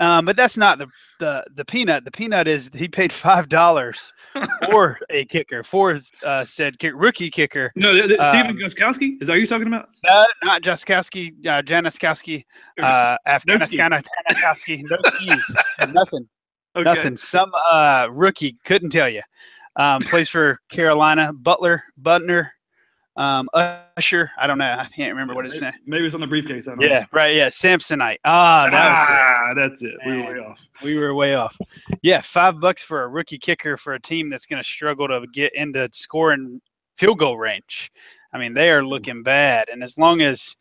um, 0.00 0.26
but 0.26 0.36
that's 0.36 0.58
not 0.58 0.76
the, 0.76 0.86
the 1.18 1.44
the 1.54 1.64
peanut. 1.64 2.04
The 2.04 2.10
peanut 2.10 2.46
is 2.48 2.70
he 2.74 2.88
paid 2.88 3.12
five 3.12 3.48
dollars 3.48 4.12
for 4.70 4.98
a 5.10 5.24
kicker 5.26 5.62
for 5.62 5.98
uh, 6.24 6.44
said 6.44 6.78
kick, 6.78 6.92
rookie 6.94 7.30
kicker. 7.30 7.72
No, 7.76 7.92
th- 7.92 8.08
th- 8.08 8.20
Um, 8.20 8.56
Guskowski. 8.56 9.20
Is 9.20 9.28
that 9.28 9.38
you're 9.38 9.46
talking 9.46 9.66
about? 9.66 9.88
Uh, 10.08 10.24
not 10.44 10.62
Jaskowski, 10.62 11.30
uh, 11.46 11.62
Janiskowski, 11.62 12.44
uh, 12.82 13.16
Afghaniskana, 13.26 14.02
Tanaskowski, 14.30 14.82
no 14.90 14.96
keys, 15.18 15.56
nothing, 15.92 16.28
Okay. 16.76 16.84
nothing. 16.84 17.16
Some 17.16 17.50
uh, 17.70 18.08
rookie 18.10 18.56
couldn't 18.64 18.90
tell 18.90 19.08
you. 19.08 19.22
Um, 19.76 20.00
plays 20.00 20.28
for 20.30 20.58
Carolina. 20.70 21.32
Butler, 21.34 21.82
Butner, 22.00 22.48
um, 23.16 23.48
Usher. 23.54 24.30
I 24.38 24.46
don't 24.46 24.58
know. 24.58 24.76
I 24.78 24.86
can't 24.86 25.12
remember 25.12 25.34
what 25.34 25.44
his 25.44 25.60
name. 25.60 25.72
Maybe 25.86 26.06
it's 26.06 26.14
on 26.14 26.20
the 26.20 26.26
briefcase. 26.26 26.68
I 26.68 26.72
don't 26.72 26.80
know. 26.80 26.86
Yeah, 26.86 27.06
right. 27.12 27.34
Yeah, 27.34 27.48
Samsonite. 27.48 28.18
Ah, 28.24 28.68
that 28.70 28.90
was 28.90 29.08
it. 29.08 29.12
Ah, 29.12 29.54
that's 29.54 29.82
it. 29.82 29.94
We 30.06 30.22
were 30.22 30.34
way 30.34 30.38
off. 30.40 30.60
We 30.82 30.98
were 30.98 31.14
way 31.14 31.34
off. 31.34 31.56
Yeah, 32.02 32.20
five 32.20 32.60
bucks 32.60 32.82
for 32.82 33.02
a 33.02 33.08
rookie 33.08 33.38
kicker 33.38 33.76
for 33.76 33.94
a 33.94 34.00
team 34.00 34.28
that's 34.28 34.46
going 34.46 34.62
to 34.62 34.68
struggle 34.68 35.08
to 35.08 35.26
get 35.32 35.54
into 35.54 35.88
scoring 35.92 36.60
field 36.96 37.18
goal 37.18 37.38
range. 37.38 37.90
I 38.32 38.38
mean, 38.38 38.52
they 38.52 38.70
are 38.70 38.84
looking 38.84 39.22
bad. 39.22 39.68
And 39.70 39.82
as 39.82 39.96
long 39.96 40.20
as 40.20 40.54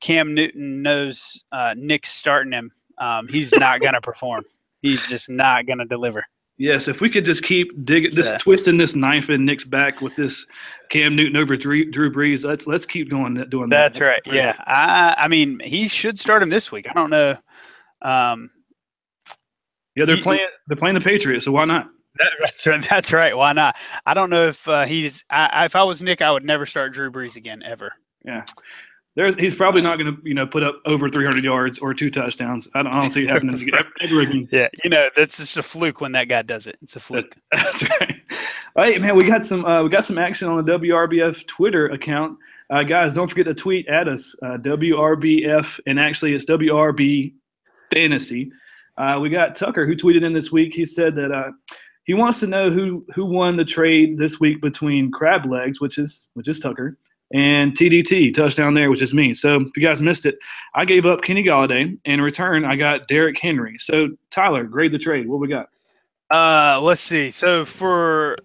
Cam 0.00 0.34
Newton 0.34 0.82
knows 0.82 1.44
uh, 1.52 1.74
Nick's 1.76 2.10
starting 2.10 2.52
him, 2.52 2.72
um, 2.98 3.28
he's 3.28 3.52
not 3.52 3.80
going 3.80 3.94
to 3.94 4.00
perform. 4.00 4.44
He's 4.82 5.00
just 5.06 5.28
not 5.28 5.66
going 5.66 5.78
to 5.78 5.84
deliver. 5.84 6.24
Yes, 6.62 6.88
if 6.88 7.00
we 7.00 7.08
could 7.08 7.24
just 7.24 7.42
keep 7.42 7.86
digging, 7.86 8.14
this 8.14 8.32
Yeah. 8.32 8.36
twisting 8.36 8.76
this 8.76 8.94
knife 8.94 9.30
in 9.30 9.46
Nick's 9.46 9.64
back 9.64 10.02
with 10.02 10.14
this 10.16 10.44
Cam 10.90 11.16
Newton 11.16 11.38
over 11.38 11.56
Drew, 11.56 11.90
Drew 11.90 12.12
Brees. 12.12 12.44
Let's 12.44 12.66
let's 12.66 12.84
keep 12.84 13.08
doing 13.08 13.32
that. 13.34 13.48
Doing 13.48 13.70
that. 13.70 13.94
That's 13.94 14.00
right. 14.06 14.20
Yeah. 14.26 14.54
I, 14.66 15.14
I 15.24 15.28
mean, 15.28 15.58
he 15.64 15.88
should 15.88 16.18
start 16.18 16.42
him 16.42 16.50
this 16.50 16.70
week. 16.70 16.86
I 16.88 16.92
don't 16.92 17.08
know. 17.08 17.34
Um, 18.02 18.50
Yeah, 19.96 20.04
they're 20.04 20.16
He- 20.16 20.22
playing. 20.22 20.46
They're 20.66 20.76
playing 20.76 20.96
the 20.96 21.00
Patriots, 21.00 21.46
so 21.46 21.52
why 21.52 21.64
not? 21.64 21.88
that's, 22.40 22.66
right, 22.66 22.86
that's 22.90 23.10
right. 23.12 23.34
Why 23.34 23.54
not? 23.54 23.76
I 24.04 24.12
don't 24.12 24.28
know 24.28 24.48
if 24.48 24.68
uh, 24.68 24.84
he's. 24.84 25.24
I- 25.30 25.64
if 25.64 25.74
I 25.74 25.82
was 25.82 26.02
Nick, 26.02 26.20
I 26.20 26.30
would 26.30 26.44
never 26.44 26.66
start 26.66 26.92
Drew 26.92 27.10
Brees 27.10 27.36
again 27.36 27.62
ever. 27.64 27.92
Yeah, 28.26 28.44
there's. 29.16 29.34
He's 29.34 29.56
probably 29.56 29.82
not 29.82 29.98
going 29.98 30.14
to, 30.14 30.22
you 30.22 30.34
know, 30.34 30.46
put 30.46 30.62
up 30.62 30.80
over 30.86 31.08
300 31.08 31.42
yards 31.42 31.78
or 31.78 31.92
two 31.92 32.10
touchdowns. 32.10 32.68
I 32.74 32.82
don't, 32.82 32.94
I 32.94 33.00
don't 33.00 33.10
see 33.10 33.24
it 33.24 33.30
happening 33.30 33.68
ever 34.00 34.20
again. 34.20 34.48
Yeah, 34.52 34.68
you 34.84 34.90
know 34.90 35.08
that's 35.16 35.36
just 35.36 35.56
a 35.56 35.62
fluke 35.62 36.00
when 36.00 36.12
that 36.12 36.28
guy 36.28 36.42
does 36.42 36.66
it. 36.66 36.78
It's 36.82 36.96
a 36.96 37.00
fluke. 37.00 37.34
That's 37.52 37.82
right. 38.00 38.20
All 38.76 38.84
right, 38.84 39.00
man. 39.00 39.16
We 39.16 39.24
got 39.24 39.44
some. 39.44 39.64
Uh, 39.64 39.82
we 39.82 39.90
got 39.90 40.04
some 40.04 40.18
action 40.18 40.48
on 40.48 40.64
the 40.64 40.78
WRBF 40.78 41.46
Twitter 41.48 41.88
account, 41.88 42.38
uh, 42.70 42.84
guys. 42.84 43.12
Don't 43.12 43.28
forget 43.28 43.46
to 43.46 43.54
tweet 43.54 43.88
at 43.88 44.06
us, 44.06 44.34
uh, 44.42 44.58
WRBF, 44.58 45.80
and 45.86 45.98
actually 45.98 46.34
it's 46.34 46.44
WRB 46.44 47.32
Fantasy. 47.92 48.52
Uh, 48.96 49.18
we 49.20 49.28
got 49.28 49.56
Tucker 49.56 49.86
who 49.86 49.96
tweeted 49.96 50.24
in 50.24 50.32
this 50.32 50.52
week. 50.52 50.74
He 50.74 50.86
said 50.86 51.14
that 51.16 51.32
uh, 51.32 51.50
he 52.04 52.14
wants 52.14 52.38
to 52.40 52.46
know 52.46 52.70
who 52.70 53.04
who 53.14 53.24
won 53.24 53.56
the 53.56 53.64
trade 53.64 54.18
this 54.18 54.38
week 54.38 54.60
between 54.60 55.10
Crab 55.10 55.46
Legs, 55.46 55.80
which 55.80 55.98
is 55.98 56.30
which 56.34 56.48
is 56.48 56.60
Tucker, 56.60 56.96
and 57.32 57.76
TDT 57.76 58.34
touchdown 58.34 58.74
there, 58.74 58.90
which 58.90 59.02
is 59.02 59.14
me. 59.14 59.34
So 59.34 59.56
if 59.60 59.68
you 59.76 59.82
guys 59.82 60.00
missed 60.00 60.26
it, 60.26 60.38
I 60.74 60.84
gave 60.84 61.06
up 61.06 61.22
Kenny 61.22 61.44
Golladay. 61.44 61.98
In 62.04 62.20
return, 62.20 62.64
I 62.64 62.76
got 62.76 63.08
Derrick 63.08 63.38
Henry. 63.38 63.76
So 63.78 64.08
Tyler, 64.30 64.64
grade 64.64 64.92
the 64.92 64.98
trade. 64.98 65.28
What 65.28 65.40
we 65.40 65.48
got? 65.48 65.68
Uh, 66.30 66.80
let's 66.80 67.00
see. 67.00 67.30
So 67.30 67.64
for 67.64 68.36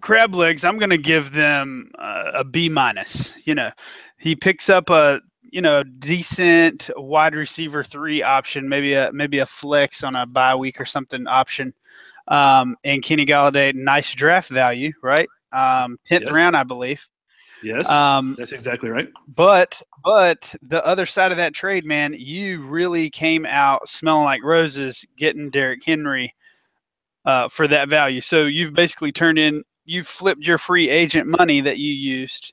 crab 0.00 0.34
legs, 0.34 0.64
I'm 0.64 0.78
gonna 0.78 0.98
give 0.98 1.32
them 1.32 1.90
uh, 1.98 2.32
a 2.34 2.44
B 2.44 2.68
minus. 2.68 3.34
You 3.44 3.54
know, 3.54 3.70
he 4.18 4.34
picks 4.34 4.68
up 4.68 4.90
a 4.90 5.20
you 5.42 5.60
know 5.60 5.82
decent 5.82 6.90
wide 6.96 7.34
receiver 7.34 7.84
three 7.84 8.22
option, 8.22 8.68
maybe 8.68 8.94
a 8.94 9.10
maybe 9.12 9.38
a 9.38 9.46
flex 9.46 10.02
on 10.02 10.16
a 10.16 10.26
bye 10.26 10.54
week 10.54 10.80
or 10.80 10.86
something 10.86 11.26
option. 11.26 11.72
Um, 12.28 12.76
and 12.84 13.02
Kenny 13.02 13.26
Golladay, 13.26 13.74
nice 13.74 14.14
draft 14.14 14.48
value, 14.48 14.92
right? 15.02 15.28
Um, 15.52 15.98
tenth 16.06 16.24
Yes. 16.24 16.32
round, 16.32 16.56
I 16.56 16.64
believe. 16.64 17.06
Yes, 17.64 17.88
Um, 17.90 18.34
that's 18.38 18.52
exactly 18.52 18.90
right. 18.90 19.08
But 19.34 19.80
but 20.04 20.54
the 20.62 20.84
other 20.86 21.06
side 21.06 21.30
of 21.30 21.38
that 21.38 21.54
trade, 21.54 21.84
man, 21.84 22.14
you 22.16 22.62
really 22.66 23.08
came 23.10 23.46
out 23.46 23.88
smelling 23.88 24.24
like 24.24 24.42
roses 24.42 25.04
getting 25.16 25.50
Derrick 25.50 25.82
Henry 25.84 26.34
uh, 27.24 27.48
for 27.48 27.66
that 27.68 27.88
value. 27.88 28.20
So 28.20 28.42
you've 28.42 28.74
basically 28.74 29.10
turned 29.12 29.38
in, 29.38 29.64
you've 29.86 30.06
flipped 30.06 30.46
your 30.46 30.58
free 30.58 30.90
agent 30.90 31.26
money 31.26 31.60
that 31.62 31.78
you 31.78 31.92
used 31.92 32.52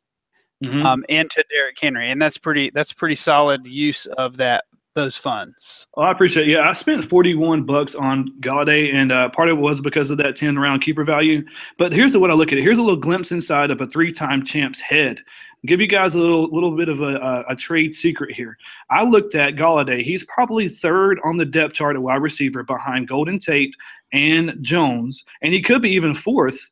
Mhm. 0.64 0.86
um, 0.86 1.04
into 1.10 1.44
Derrick 1.50 1.78
Henry, 1.82 2.10
and 2.12 2.22
that's 2.22 2.38
pretty 2.38 2.70
that's 2.70 2.94
pretty 2.94 3.16
solid 3.16 3.66
use 3.66 4.06
of 4.18 4.38
that 4.38 4.64
those 4.96 5.18
funds. 5.18 5.88
Oh, 5.96 6.02
I 6.02 6.12
appreciate 6.12 6.48
it. 6.48 6.52
Yeah, 6.52 6.68
I 6.68 6.74
spent 6.74 7.06
41 7.06 7.64
bucks 7.64 7.96
on 7.96 8.34
Golladay, 8.42 8.94
and 8.94 9.12
uh, 9.12 9.30
part 9.30 9.50
of 9.50 9.58
it 9.58 9.62
was 9.62 9.82
because 9.82 10.12
of 10.12 10.18
that 10.18 10.36
10 10.36 10.58
round 10.60 10.82
keeper 10.82 11.04
value. 11.04 11.44
But 11.78 11.94
here's 11.94 12.12
the 12.12 12.20
what 12.20 12.32
I 12.32 12.34
look 12.34 12.52
at 12.52 12.58
it. 12.58 12.62
Here's 12.62 12.78
a 12.78 12.82
little 12.82 13.00
glimpse 13.00 13.32
inside 13.32 13.72
of 13.72 13.82
a 13.82 13.88
three 13.88 14.12
time 14.12 14.46
champ's 14.46 14.82
head. 14.82 15.20
Give 15.66 15.80
you 15.80 15.88
guys 15.88 16.16
a 16.16 16.20
little 16.20 16.50
little 16.52 16.76
bit 16.76 16.90
of 16.90 17.02
a, 17.02 17.16
a, 17.18 17.44
a 17.50 17.56
trade 17.56 17.94
secret 17.94 18.36
here. 18.36 18.58
I 18.90 19.04
looked 19.04 19.36
at 19.36 19.56
Golladay. 19.56 20.04
He's 20.04 20.24
probably 20.24 20.68
third 20.68 21.20
on 21.24 21.38
the 21.38 21.46
depth 21.46 21.76
chart 21.76 21.96
at 21.96 22.02
wide 22.02 22.22
receiver 22.22 22.64
behind 22.64 23.08
Golden 23.08 23.38
Tate 23.38 23.76
and 24.12 24.58
Jones, 24.62 25.24
and 25.42 25.54
he 25.54 25.62
could 25.62 25.84
be 25.84 25.92
even 25.92 26.16
fourth 26.16 26.70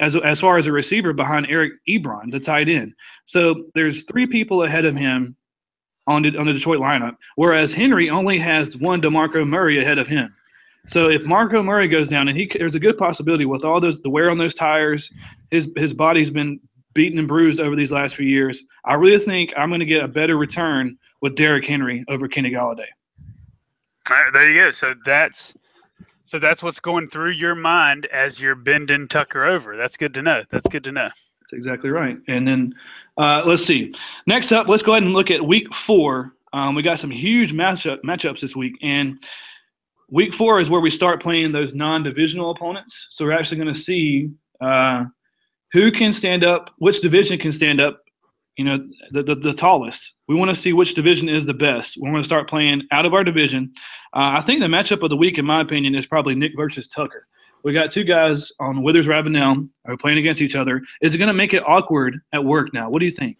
as 0.00 0.16
as 0.16 0.40
far 0.40 0.56
as 0.56 0.66
a 0.66 0.72
receiver 0.72 1.12
behind 1.12 1.46
Eric 1.50 1.74
Ebron, 1.86 2.32
the 2.32 2.40
tight 2.40 2.68
end. 2.68 2.94
So 3.26 3.66
there's 3.74 4.04
three 4.04 4.26
people 4.26 4.62
ahead 4.62 4.86
of 4.86 4.96
him 4.96 5.36
on 6.10 6.22
the, 6.22 6.36
on 6.36 6.46
the 6.46 6.52
Detroit 6.52 6.80
lineup, 6.80 7.16
whereas 7.36 7.72
Henry 7.72 8.10
only 8.10 8.38
has 8.38 8.76
one 8.76 9.00
DeMarco 9.00 9.46
Murray 9.46 9.80
ahead 9.80 9.98
of 9.98 10.06
him. 10.06 10.34
So 10.86 11.08
if 11.08 11.24
Marco 11.24 11.62
Murray 11.62 11.88
goes 11.88 12.08
down, 12.08 12.28
and 12.28 12.36
he 12.36 12.50
there's 12.58 12.74
a 12.74 12.80
good 12.80 12.98
possibility 12.98 13.44
with 13.44 13.64
all 13.64 13.80
those 13.80 14.00
the 14.00 14.10
wear 14.10 14.30
on 14.30 14.38
those 14.38 14.54
tires, 14.54 15.12
his 15.50 15.70
his 15.76 15.92
body's 15.92 16.30
been 16.30 16.58
beaten 16.94 17.18
and 17.18 17.28
bruised 17.28 17.60
over 17.60 17.76
these 17.76 17.92
last 17.92 18.16
few 18.16 18.26
years. 18.26 18.64
I 18.84 18.94
really 18.94 19.22
think 19.24 19.52
I'm 19.56 19.68
going 19.68 19.80
to 19.80 19.86
get 19.86 20.02
a 20.02 20.08
better 20.08 20.36
return 20.36 20.98
with 21.20 21.36
Derrick 21.36 21.66
Henry 21.66 22.04
over 22.08 22.26
Kenny 22.28 22.50
Golladay. 22.50 22.86
All 24.10 24.16
right, 24.16 24.32
there 24.32 24.50
you 24.50 24.60
go. 24.60 24.72
So 24.72 24.94
that's 25.04 25.52
so 26.24 26.38
that's 26.38 26.62
what's 26.62 26.80
going 26.80 27.08
through 27.08 27.32
your 27.32 27.54
mind 27.54 28.06
as 28.06 28.40
you're 28.40 28.54
bending 28.54 29.06
Tucker 29.08 29.44
over. 29.44 29.76
That's 29.76 29.96
good 29.96 30.14
to 30.14 30.22
know. 30.22 30.42
That's 30.50 30.66
good 30.68 30.84
to 30.84 30.92
know. 30.92 31.10
That's 31.50 31.66
exactly 31.66 31.90
right. 31.90 32.16
And 32.28 32.46
then 32.46 32.74
uh, 33.16 33.42
let's 33.44 33.64
see. 33.64 33.92
Next 34.26 34.52
up, 34.52 34.68
let's 34.68 34.82
go 34.82 34.92
ahead 34.92 35.02
and 35.02 35.12
look 35.12 35.30
at 35.30 35.44
week 35.44 35.72
four. 35.74 36.34
Um, 36.52 36.74
we 36.74 36.82
got 36.82 36.98
some 36.98 37.10
huge 37.10 37.52
matchup 37.52 38.00
matchups 38.02 38.40
this 38.40 38.56
week, 38.56 38.74
and 38.82 39.20
week 40.10 40.34
four 40.34 40.60
is 40.60 40.70
where 40.70 40.80
we 40.80 40.90
start 40.90 41.22
playing 41.22 41.52
those 41.52 41.74
non-divisional 41.74 42.50
opponents. 42.50 43.08
So 43.10 43.24
we're 43.24 43.32
actually 43.38 43.58
going 43.58 43.72
to 43.72 43.78
see 43.78 44.30
uh, 44.60 45.04
who 45.72 45.92
can 45.92 46.12
stand 46.12 46.44
up, 46.44 46.70
which 46.78 47.00
division 47.00 47.38
can 47.38 47.52
stand 47.52 47.80
up. 47.80 48.00
You 48.56 48.64
know, 48.64 48.88
the, 49.12 49.22
the, 49.22 49.34
the 49.36 49.54
tallest. 49.54 50.16
We 50.28 50.34
want 50.34 50.50
to 50.50 50.54
see 50.54 50.74
which 50.74 50.94
division 50.94 51.30
is 51.30 51.46
the 51.46 51.54
best. 51.54 51.96
We're 51.96 52.10
going 52.10 52.22
to 52.22 52.26
start 52.26 52.48
playing 52.48 52.82
out 52.90 53.06
of 53.06 53.14
our 53.14 53.24
division. 53.24 53.72
Uh, 54.12 54.36
I 54.36 54.42
think 54.42 54.60
the 54.60 54.66
matchup 54.66 55.02
of 55.02 55.08
the 55.08 55.16
week, 55.16 55.38
in 55.38 55.46
my 55.46 55.62
opinion, 55.62 55.94
is 55.94 56.04
probably 56.04 56.34
Nick 56.34 56.52
versus 56.56 56.86
Tucker. 56.86 57.26
We 57.62 57.72
got 57.72 57.90
two 57.90 58.04
guys 58.04 58.52
on 58.58 58.82
Withers 58.82 59.06
Ravenel 59.06 59.68
are 59.86 59.96
playing 59.96 60.18
against 60.18 60.40
each 60.40 60.56
other. 60.56 60.82
Is 61.02 61.14
it 61.14 61.18
going 61.18 61.28
to 61.28 61.34
make 61.34 61.54
it 61.54 61.62
awkward 61.66 62.20
at 62.32 62.44
work 62.44 62.72
now? 62.72 62.88
What 62.88 63.00
do 63.00 63.04
you 63.04 63.10
think? 63.10 63.38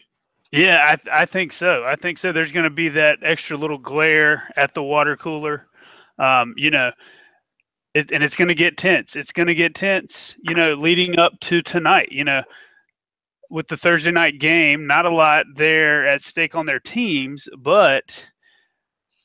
Yeah, 0.53 0.97
I, 1.13 1.23
I 1.23 1.27
think 1.27 1.53
so. 1.53 1.85
I 1.85 1.97
think 1.97 2.19
so. 2.19 2.33
There's 2.33 2.53
going 2.53 2.65
to 2.65 2.71
be 2.71 2.89
that 2.91 3.21
extra 3.23 3.57
little 3.57 3.79
glare 3.79 4.53
at 4.57 4.75
the 4.75 4.83
water 4.83 5.17
cooler. 5.17 5.69
Um, 6.19 6.55
you 6.57 6.71
know, 6.71 6.91
it, 7.95 8.11
and 8.13 8.23
it's 8.23 8.37
going 8.37 8.49
to 8.49 8.55
get 8.55 8.77
tense. 8.77 9.17
It's 9.17 9.33
going 9.33 9.49
to 9.49 9.55
get 9.55 9.75
tense, 9.75 10.37
you 10.43 10.55
know, 10.55 10.75
leading 10.75 11.19
up 11.19 11.39
to 11.43 11.63
tonight. 11.63 12.09
You 12.11 12.25
know, 12.25 12.43
with 13.49 13.69
the 13.69 13.77
Thursday 13.77 14.11
night 14.11 14.39
game, 14.39 14.87
not 14.87 15.07
a 15.07 15.11
lot 15.11 15.47
there 15.57 16.07
at 16.07 16.23
stake 16.23 16.55
on 16.55 16.67
their 16.67 16.81
teams, 16.81 17.49
but 17.59 18.27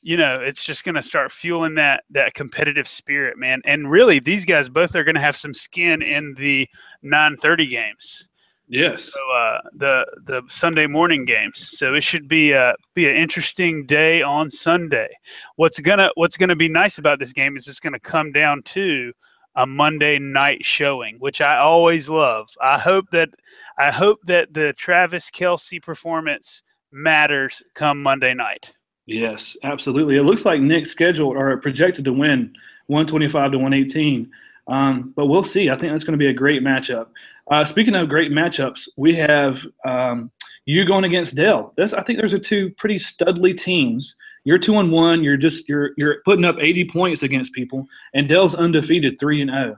you 0.06 0.16
know, 0.16 0.38
it's 0.38 0.62
just 0.62 0.84
going 0.84 0.94
to 0.94 1.02
start 1.02 1.32
fueling 1.32 1.74
that 1.74 2.04
that 2.10 2.32
competitive 2.32 2.86
spirit, 2.86 3.36
man. 3.36 3.60
And 3.64 3.90
really, 3.90 4.20
these 4.20 4.44
guys 4.44 4.68
both 4.68 4.94
are 4.94 5.02
going 5.02 5.16
to 5.16 5.20
have 5.20 5.36
some 5.36 5.52
skin 5.52 6.00
in 6.00 6.32
the 6.34 6.68
9:30 7.04 7.68
games. 7.68 8.28
Yes. 8.68 9.12
So 9.12 9.18
uh, 9.32 9.58
the 9.74 10.06
the 10.26 10.42
Sunday 10.48 10.86
morning 10.86 11.24
games. 11.24 11.76
So 11.76 11.94
it 11.94 12.04
should 12.04 12.28
be 12.28 12.54
uh, 12.54 12.74
be 12.94 13.08
an 13.10 13.16
interesting 13.16 13.84
day 13.84 14.22
on 14.22 14.48
Sunday. 14.48 15.08
What's 15.56 15.80
gonna 15.80 16.10
What's 16.14 16.36
gonna 16.36 16.54
be 16.54 16.68
nice 16.68 16.98
about 16.98 17.18
this 17.18 17.32
game 17.32 17.56
is 17.56 17.66
it's 17.66 17.80
gonna 17.80 17.98
come 17.98 18.30
down 18.30 18.62
to 18.76 19.12
a 19.56 19.66
Monday 19.66 20.20
night 20.20 20.64
showing, 20.64 21.16
which 21.18 21.40
I 21.40 21.56
always 21.56 22.08
love. 22.08 22.48
I 22.60 22.78
hope 22.78 23.06
that 23.10 23.30
I 23.76 23.90
hope 23.90 24.20
that 24.26 24.54
the 24.54 24.72
Travis 24.74 25.30
Kelce 25.32 25.82
performance 25.82 26.62
matters 26.92 27.60
come 27.74 28.00
Monday 28.00 28.34
night. 28.34 28.72
Yes, 29.06 29.56
absolutely. 29.62 30.16
It 30.16 30.24
looks 30.24 30.44
like 30.44 30.60
Nick's 30.60 30.90
scheduled 30.90 31.36
or 31.36 31.56
projected 31.58 32.04
to 32.06 32.12
win 32.12 32.52
125 32.88 33.52
to 33.52 33.58
118. 33.58 34.30
Um, 34.68 35.12
but 35.14 35.26
we'll 35.26 35.44
see. 35.44 35.70
I 35.70 35.78
think 35.78 35.92
that's 35.92 36.04
going 36.04 36.18
to 36.18 36.22
be 36.22 36.28
a 36.28 36.34
great 36.34 36.62
matchup. 36.62 37.06
Uh, 37.48 37.64
speaking 37.64 37.94
of 37.94 38.08
great 38.08 38.32
matchups, 38.32 38.88
we 38.96 39.14
have 39.14 39.64
um, 39.84 40.30
you 40.64 40.84
going 40.84 41.04
against 41.04 41.36
Dell. 41.36 41.72
I 41.78 42.02
think 42.02 42.20
those 42.20 42.34
are 42.34 42.38
two 42.38 42.70
pretty 42.70 42.98
studly 42.98 43.56
teams. 43.56 44.16
You're 44.42 44.58
two 44.58 44.78
and 44.78 44.90
one. 44.90 45.22
You're 45.22 45.36
just 45.36 45.68
you're 45.68 45.90
you're 45.96 46.16
putting 46.24 46.44
up 46.44 46.56
80 46.58 46.90
points 46.90 47.22
against 47.22 47.52
people, 47.52 47.86
and 48.14 48.28
Dell's 48.28 48.56
undefeated 48.56 49.18
three 49.18 49.40
and 49.40 49.50
zero. 49.50 49.76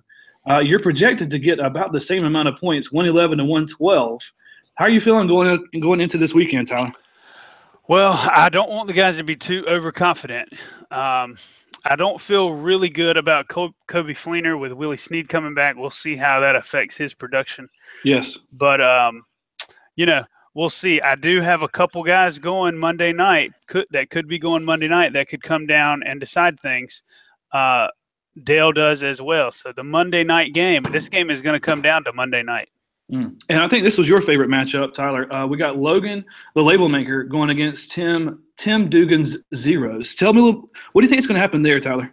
Uh, 0.49 0.61
you're 0.61 0.81
projected 0.81 1.31
to 1.31 1.39
get 1.39 1.59
about 1.59 1.93
the 1.93 2.01
same 2.01 2.25
amount 2.25 2.49
of 2.49 2.57
points, 2.57 2.91
111 2.91 3.39
to 3.39 3.45
112. 3.45 4.33
How 4.77 4.87
are 4.87 4.91
you 4.91 5.01
feeling 5.01 5.27
going 5.27 5.67
going 5.81 6.01
into 6.01 6.17
this 6.17 6.33
weekend, 6.33 6.69
Tyler? 6.69 6.93
Well, 7.89 8.13
I 8.13 8.51
don't 8.51 8.69
want 8.69 8.87
the 8.87 8.93
guys 8.93 9.17
to 9.17 9.25
be 9.25 9.35
too 9.35 9.65
overconfident. 9.67 10.53
Um, 10.91 11.39
I 11.87 11.97
don't 11.97 12.21
feel 12.21 12.53
really 12.53 12.91
good 12.91 13.17
about 13.17 13.49
Coby 13.49 13.75
Fleener 13.89 14.61
with 14.61 14.73
Willie 14.73 14.99
Snead 14.99 15.31
coming 15.31 15.55
back. 15.55 15.75
We'll 15.75 15.91
see 15.91 16.15
how 16.15 16.39
that 16.41 16.55
affects 16.55 16.99
his 16.99 17.15
production. 17.15 17.67
Yes. 18.05 18.39
But 18.53 18.83
um, 18.83 19.23
you 19.97 20.05
know, 20.05 20.23
we'll 20.55 20.69
see. 20.69 21.01
I 21.01 21.15
do 21.15 21.41
have 21.41 21.63
a 21.63 21.69
couple 21.69 22.03
guys 22.05 22.39
going 22.39 22.77
Monday 22.77 23.13
night 23.13 23.53
could, 23.67 23.87
that 23.91 24.11
could 24.11 24.29
be 24.29 24.39
going 24.39 24.65
Monday 24.65 24.89
night 24.89 25.15
that 25.15 25.29
could 25.29 25.43
come 25.43 25.67
down 25.67 26.03
and 26.03 26.21
decide 26.21 26.61
things. 26.61 27.03
Uh, 27.53 27.89
Dale 28.45 28.73
does 28.73 29.03
as 29.03 29.23
well. 29.23 29.51
So 29.51 29.73
the 29.73 29.83
Monday 29.83 30.25
night 30.25 30.53
game, 30.53 30.83
this 30.93 31.09
game 31.09 31.31
is 31.31 31.41
going 31.41 31.55
to 31.55 31.61
come 31.61 31.81
down 31.81 32.05
to 32.05 32.13
Monday 32.13 32.43
night. 32.43 32.69
Mm. 33.13 33.41
And 33.49 33.61
I 33.61 33.69
think 33.69 33.85
this 33.85 33.97
was 33.97 34.09
your 34.09 34.21
favorite 34.21 34.51
matchup, 34.51 34.93
Tyler. 34.93 35.33
Uh, 35.33 35.47
we 35.47 35.57
got 35.57 35.79
Logan, 35.79 36.25
the 36.55 36.63
label 36.63 36.89
maker, 36.89 37.25
going 37.25 37.51
against 37.51 37.93
Tim 37.93 38.43
Tim 38.57 38.91
Dugan's 38.91 39.39
Zeros. 39.55 40.15
Tell 40.15 40.35
me, 40.35 40.43
what 40.43 41.01
do 41.01 41.03
you 41.03 41.09
think 41.09 41.21
is 41.21 41.27
going 41.27 41.37
to 41.37 41.41
happen 41.41 41.63
there, 41.63 41.81
Tyler? 41.81 42.11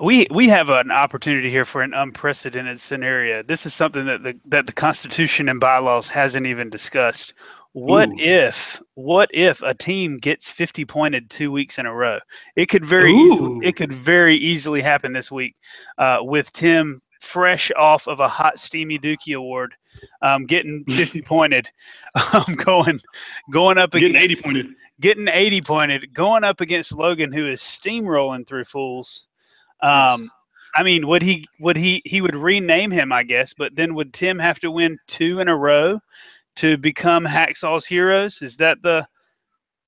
We 0.00 0.28
we 0.30 0.48
have 0.48 0.70
an 0.70 0.90
opportunity 0.90 1.50
here 1.50 1.64
for 1.64 1.82
an 1.82 1.92
unprecedented 1.94 2.80
scenario. 2.80 3.42
This 3.42 3.66
is 3.66 3.74
something 3.74 4.06
that 4.06 4.22
the 4.22 4.38
that 4.46 4.66
the 4.66 4.72
Constitution 4.72 5.48
and 5.48 5.58
bylaws 5.58 6.08
hasn't 6.08 6.46
even 6.46 6.70
discussed. 6.70 7.34
What 7.72 8.08
Ooh. 8.08 8.16
if 8.18 8.80
what 8.94 9.30
if 9.32 9.62
a 9.62 9.74
team 9.74 10.16
gets 10.16 10.48
50 10.48 10.84
pointed 10.84 11.28
two 11.28 11.52
weeks 11.52 11.78
in 11.78 11.86
a 11.86 11.94
row? 11.94 12.18
It 12.56 12.66
could 12.66 12.84
very 12.84 13.12
easily, 13.12 13.66
it 13.66 13.76
could 13.76 13.92
very 13.92 14.36
easily 14.36 14.80
happen 14.80 15.12
this 15.12 15.30
week 15.30 15.54
uh, 15.98 16.18
with 16.22 16.52
Tim 16.52 17.02
fresh 17.20 17.70
off 17.76 18.08
of 18.08 18.20
a 18.20 18.28
hot 18.28 18.58
steamy 18.58 18.98
Dookie 18.98 19.36
award, 19.36 19.74
um, 20.22 20.44
getting 20.46 20.84
50 20.88 21.22
pointed, 21.22 21.68
um, 22.32 22.54
going 22.56 23.00
going 23.52 23.78
up 23.78 23.94
against, 23.94 24.14
Getting 24.14 24.16
against 24.16 24.32
80 24.32 24.42
pointed. 24.42 24.66
getting 25.00 25.28
80 25.28 25.62
pointed, 25.62 26.14
going 26.14 26.44
up 26.44 26.60
against 26.60 26.92
Logan, 26.92 27.32
who 27.32 27.46
is 27.46 27.60
steamrolling 27.60 28.46
through 28.46 28.64
fools. 28.64 29.26
Um, 29.82 30.30
I 30.74 30.82
mean, 30.82 31.06
would 31.08 31.22
he 31.22 31.46
would 31.58 31.76
he 31.76 32.02
he 32.04 32.20
would 32.20 32.34
rename 32.34 32.90
him, 32.90 33.12
I 33.12 33.22
guess, 33.22 33.54
but 33.54 33.74
then 33.74 33.94
would 33.94 34.12
Tim 34.12 34.38
have 34.38 34.58
to 34.60 34.70
win 34.70 34.98
two 35.06 35.40
in 35.40 35.48
a 35.48 35.56
row 35.56 36.00
to 36.56 36.76
become 36.76 37.24
Hacksaw's 37.24 37.86
heroes? 37.86 38.40
Is 38.42 38.56
that 38.58 38.78
the 38.82 39.06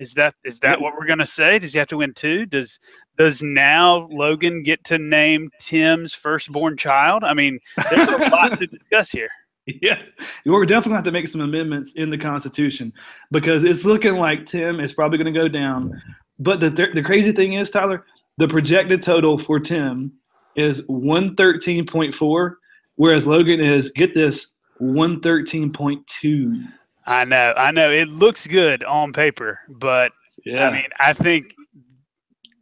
is 0.03 0.13
that 0.15 0.35
is 0.45 0.59
that 0.59 0.81
what 0.81 0.95
we're 0.99 1.07
gonna 1.07 1.27
say? 1.27 1.59
Does 1.59 1.73
he 1.73 1.79
have 1.79 1.89
to 1.89 1.99
win 1.99 2.13
two? 2.13 2.45
Does 2.45 2.81
does 3.19 3.41
now 3.43 4.09
Logan 4.11 4.63
get 4.63 4.83
to 4.85 4.99
name 4.99 5.51
Tim's 5.61 6.13
firstborn 6.13 6.77
child? 6.77 7.23
I 7.25 7.35
mean, 7.35 7.61
there's 7.91 8.09
a 8.09 8.29
lot 8.31 8.59
to 8.59 8.67
discuss 8.67 9.11
here. 9.11 9.31
Yes, 9.81 10.11
we're 10.45 10.67
definitely 10.67 10.91
going 10.91 10.91
to 10.91 10.97
have 10.97 11.05
to 11.05 11.13
make 11.13 11.29
some 11.29 11.41
amendments 11.41 11.93
in 11.93 12.11
the 12.11 12.19
Constitution 12.19 12.93
because 13.31 13.63
it's 13.63 13.85
looking 13.85 14.17
like 14.17 14.45
Tim 14.45 14.81
is 14.81 14.93
probably 14.93 15.19
going 15.19 15.33
to 15.33 15.41
go 15.41 15.47
down. 15.47 16.03
But 16.41 16.59
the 16.59 16.69
th- 16.69 16.95
the 16.95 17.03
crazy 17.03 17.31
thing 17.31 17.53
is, 17.53 17.71
Tyler, 17.71 18.05
the 18.39 18.49
projected 18.49 19.03
total 19.03 19.39
for 19.39 19.61
Tim 19.61 20.15
is 20.57 20.83
one 20.89 21.37
thirteen 21.37 21.87
point 21.87 22.13
four, 22.13 22.59
whereas 22.97 23.25
Logan 23.25 23.61
is 23.61 23.93
get 23.93 24.15
this 24.15 24.49
one 24.79 25.21
thirteen 25.21 25.73
point 25.73 26.05
two. 26.09 26.65
I 27.07 27.25
know, 27.25 27.53
I 27.57 27.71
know. 27.71 27.91
It 27.91 28.09
looks 28.09 28.47
good 28.47 28.85
on 28.85 29.13
paper, 29.13 29.61
but 29.69 30.13
Yeah, 30.45 30.69
I 30.69 30.73
mean, 30.73 30.89
I 31.01 31.13
think 31.13 31.55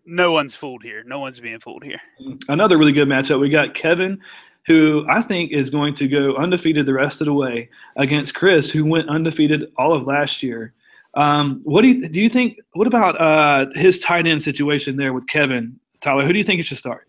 no 0.07 0.33
one's 0.33 0.55
fooled 0.55 0.83
here. 0.83 1.05
No 1.05 1.19
one's 1.21 1.41
being 1.41 1.61
fooled 1.61 1.85
here. 1.85 2.01
another 2.49 2.79
really 2.79 2.93
good 2.93 3.09
matchup. 3.09 3.41
We 3.41 3.49
got 3.49 3.75
Kevin, 3.75 4.21
who 4.67 5.07
I 5.09 5.23
think 5.23 5.53
is 5.53 5.71
going 5.71 5.95
to 5.95 6.09
go 6.09 6.37
undefeated 6.37 6.87
the 6.87 6.95
rest 6.95 7.21
of 7.21 7.27
the 7.27 7.33
way 7.33 7.69
against 7.97 8.35
Chris, 8.35 8.71
who 8.71 8.85
went 8.85 9.09
undefeated 9.09 9.71
all 9.77 9.95
of 9.95 10.07
last 10.07 10.43
year. 10.43 10.73
Um, 11.15 11.61
what 11.65 11.83
do 11.83 11.89
you 11.89 12.09
do? 12.09 12.21
You 12.21 12.29
think? 12.29 12.59
What 12.75 12.87
about 12.87 13.21
uh, 13.21 13.67
his 13.75 13.99
tight 13.99 14.27
end 14.27 14.43
situation 14.43 14.97
there 14.97 15.13
with 15.13 15.27
Kevin 15.27 15.79
Tyler? 16.01 16.25
Who 16.25 16.33
do 16.33 16.39
you 16.39 16.45
think 16.45 16.61
it 16.61 16.65
should 16.65 16.79
start? 16.79 17.09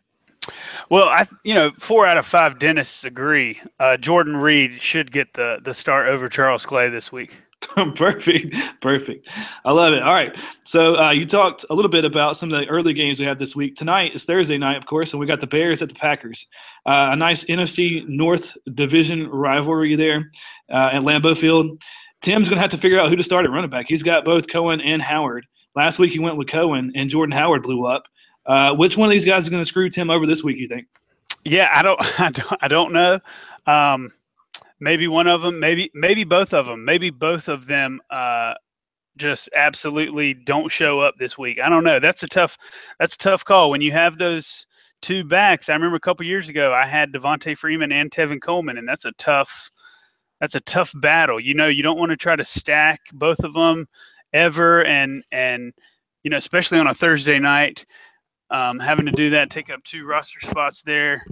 Well, 0.92 1.08
I 1.08 1.26
you 1.46 1.54
know 1.54 1.72
four 1.80 2.06
out 2.06 2.18
of 2.18 2.26
five 2.26 2.60
dentists 2.60 3.06
agree. 3.06 3.62
Uh, 3.80 3.96
Jordan 3.96 4.36
Reed 4.36 4.82
should 4.82 5.14
get 5.14 5.34
the 5.34 5.62
the 5.64 5.74
start 5.74 6.10
over 6.10 6.28
Charles 6.28 6.66
Clay 6.66 6.90
this 6.90 7.14
week. 7.14 7.40
perfect, 7.96 8.54
perfect. 8.82 9.30
I 9.64 9.72
love 9.72 9.94
it. 9.94 10.04
All 10.04 10.14
right. 10.14 10.36
So 10.66 10.98
uh, 10.98 11.12
you 11.12 11.26
talked 11.26 11.64
a 11.70 11.74
little 11.74 11.90
bit 11.90 12.04
about 12.04 12.36
some 12.36 12.52
of 12.52 12.60
the 12.60 12.68
early 12.68 12.92
games 12.92 13.22
we 13.22 13.26
have 13.26 13.40
this 13.40 13.56
week. 13.56 13.78
Tonight 13.78 14.16
is 14.16 14.26
Thursday 14.26 14.58
night, 14.58 14.76
of 14.76 14.86
course, 14.86 15.14
and 15.14 15.20
we 15.22 15.26
got 15.26 15.40
the 15.40 15.48
Bears 15.48 15.82
at 15.82 15.88
the 15.88 15.96
Packers. 15.96 16.46
Uh, 16.86 17.12
a 17.14 17.16
nice 17.16 17.46
NFC 17.46 18.06
North 18.10 18.58
Division 18.74 19.30
rivalry 19.30 19.96
there 19.96 20.30
uh, 20.70 20.90
at 20.92 21.04
Lambeau 21.04 21.38
Field. 21.38 21.82
Tim's 22.20 22.50
going 22.50 22.58
to 22.58 22.62
have 22.62 22.72
to 22.72 22.78
figure 22.78 23.00
out 23.00 23.08
who 23.08 23.16
to 23.16 23.24
start 23.24 23.46
at 23.46 23.52
running 23.52 23.70
back. 23.70 23.86
He's 23.88 24.04
got 24.04 24.26
both 24.26 24.50
Cohen 24.50 24.82
and 24.82 25.02
Howard. 25.02 25.46
Last 25.74 26.00
week 26.00 26.12
he 26.12 26.20
went 26.20 26.36
with 26.36 26.50
Cohen, 26.50 26.92
and 26.96 27.10
Jordan 27.10 27.32
Howard 27.32 27.64
blew 27.64 27.86
up. 27.86 28.08
Uh, 28.52 28.74
which 28.74 28.98
one 28.98 29.06
of 29.06 29.12
these 29.12 29.24
guys 29.24 29.44
is 29.44 29.50
going 29.50 29.62
to 29.62 29.66
screw 29.66 29.90
Tim 29.90 30.10
over 30.10 30.26
this 30.26 30.44
week? 30.44 30.58
You 30.58 30.68
think? 30.68 30.86
Yeah, 31.46 31.70
I 31.72 31.82
don't, 31.82 32.02
I 32.20 32.32
don't, 32.32 32.58
I 32.60 32.68
don't 32.68 32.92
know. 32.92 33.20
Um, 33.66 34.12
maybe 34.82 35.08
one 35.08 35.28
of 35.28 35.42
them, 35.42 35.58
maybe 35.58 35.90
maybe 35.94 36.26
both 36.26 36.54
of 36.54 36.66
them, 36.66 36.84
maybe 36.84 37.12
both 37.12 37.48
of 37.48 37.66
them 37.66 38.02
uh, 38.10 38.56
just 39.16 39.48
absolutely 39.56 40.34
don't 40.34 40.70
show 40.70 41.00
up 41.00 41.16
this 41.18 41.38
week. 41.38 41.62
I 41.62 41.70
don't 41.70 41.86
know. 41.86 42.02
That's 42.02 42.24
a 42.24 42.28
tough, 42.28 42.58
that's 43.00 43.16
a 43.16 43.20
tough 43.20 43.46
call 43.46 43.70
when 43.70 43.80
you 43.80 43.94
have 43.94 44.18
those 44.18 44.66
two 45.02 45.24
backs. 45.24 45.70
I 45.70 45.74
remember 45.74 45.96
a 45.96 46.02
couple 46.02 46.26
years 46.26 46.50
ago 46.50 46.74
I 46.74 46.86
had 46.86 47.14
Devonta 47.14 47.58
Freeman 47.58 47.94
and 47.94 48.12
Tevin 48.12 48.42
Coleman, 48.42 48.78
and 48.78 48.86
that's 48.86 49.06
a 49.06 49.14
tough, 49.14 49.72
that's 50.42 50.56
a 50.56 50.62
tough 50.62 50.92
battle. 50.96 51.40
You 51.40 51.54
know, 51.54 51.70
you 51.70 51.84
don't 51.84 51.98
want 51.98 52.10
to 52.10 52.18
try 52.18 52.36
to 52.36 52.44
stack 52.44 53.00
both 53.14 53.40
of 53.46 53.54
them 53.54 53.88
ever, 54.34 54.84
and 54.84 55.24
and 55.32 55.72
you 56.24 56.30
know, 56.30 56.38
especially 56.38 56.80
on 56.80 56.88
a 56.88 56.94
Thursday 56.94 57.40
night. 57.40 57.86
Um, 58.52 58.80
having 58.80 59.06
to 59.06 59.12
do 59.14 59.30
that, 59.30 59.50
take 59.50 59.70
up 59.70 59.82
two 59.84 60.06
roster 60.06 60.40
spots 60.42 60.82
there, 60.82 61.26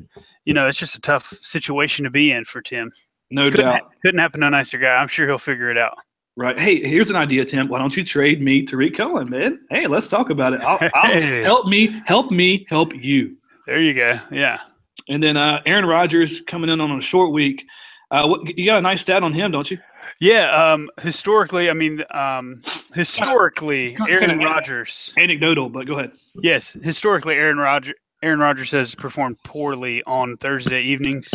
you 0.46 0.54
know, 0.54 0.68
it's 0.68 0.78
just 0.80 0.96
a 0.96 1.02
tough 1.02 1.28
situation 1.42 2.06
to 2.06 2.10
be 2.10 2.32
in 2.32 2.46
for 2.46 2.62
Tim. 2.62 2.92
No 3.30 3.44
Couldn't, 3.46 3.60
doubt. 3.66 3.82
ha- 3.82 3.90
couldn't 4.02 4.20
happen 4.20 4.42
to 4.42 4.48
a 4.48 4.50
nicer 4.50 4.78
guy. 4.78 4.96
I'm 4.96 5.08
sure 5.10 5.28
he'll 5.28 5.38
figure 5.38 5.70
it 5.70 5.78
out. 5.78 5.98
Right. 6.38 6.58
Hey, 6.58 6.82
here's 6.82 7.10
an 7.10 7.18
idea, 7.18 7.44
Tim. 7.44 7.68
Why 7.68 7.80
don't 7.80 7.96
you 7.98 8.04
trade 8.06 8.42
me 8.42 8.66
Tarik 8.66 8.96
Cohen, 8.96 9.30
man? 9.30 9.60
Hey, 9.70 9.88
let's 9.88 10.08
talk 10.08 10.30
about 10.30 10.54
it. 10.54 10.62
I'll, 10.62 10.80
I'll 10.94 11.44
help 11.44 11.68
me, 11.68 12.02
help 12.06 12.32
me, 12.32 12.66
help 12.70 12.96
you. 12.96 13.36
There 13.68 13.82
you 13.82 13.94
go. 13.94 14.18
Yeah. 14.32 14.62
And 15.10 15.22
then 15.22 15.36
uh, 15.36 15.62
Aaron 15.66 15.86
Rodgers 15.86 16.40
coming 16.42 16.70
in 16.70 16.80
on 16.80 16.92
a 16.98 17.02
short 17.02 17.34
week. 17.34 17.66
Uh, 18.10 18.26
what, 18.28 18.58
you 18.58 18.66
got 18.66 18.78
a 18.78 18.82
nice 18.82 19.02
stat 19.02 19.22
on 19.22 19.34
him, 19.34 19.52
don't 19.52 19.70
you? 19.70 19.78
Yeah. 20.20 20.52
Um, 20.52 20.90
historically, 21.02 21.70
I 21.70 21.74
mean, 21.74 22.04
um, 22.12 22.62
historically, 22.94 23.98
Aaron 24.08 24.40
Rodgers. 24.40 25.14
Anecdotal, 25.18 25.70
but 25.70 25.88
go 25.88 25.98
ahead. 25.98 26.12
Yes, 26.36 26.76
historically, 26.82 27.36
Aaron 27.36 27.58
Rodgers. 27.58 27.96
Aaron 28.22 28.40
Rodgers 28.40 28.70
has 28.72 28.96
performed 28.96 29.38
poorly 29.44 30.04
on 30.04 30.36
Thursday 30.38 30.82
evenings, 30.82 31.32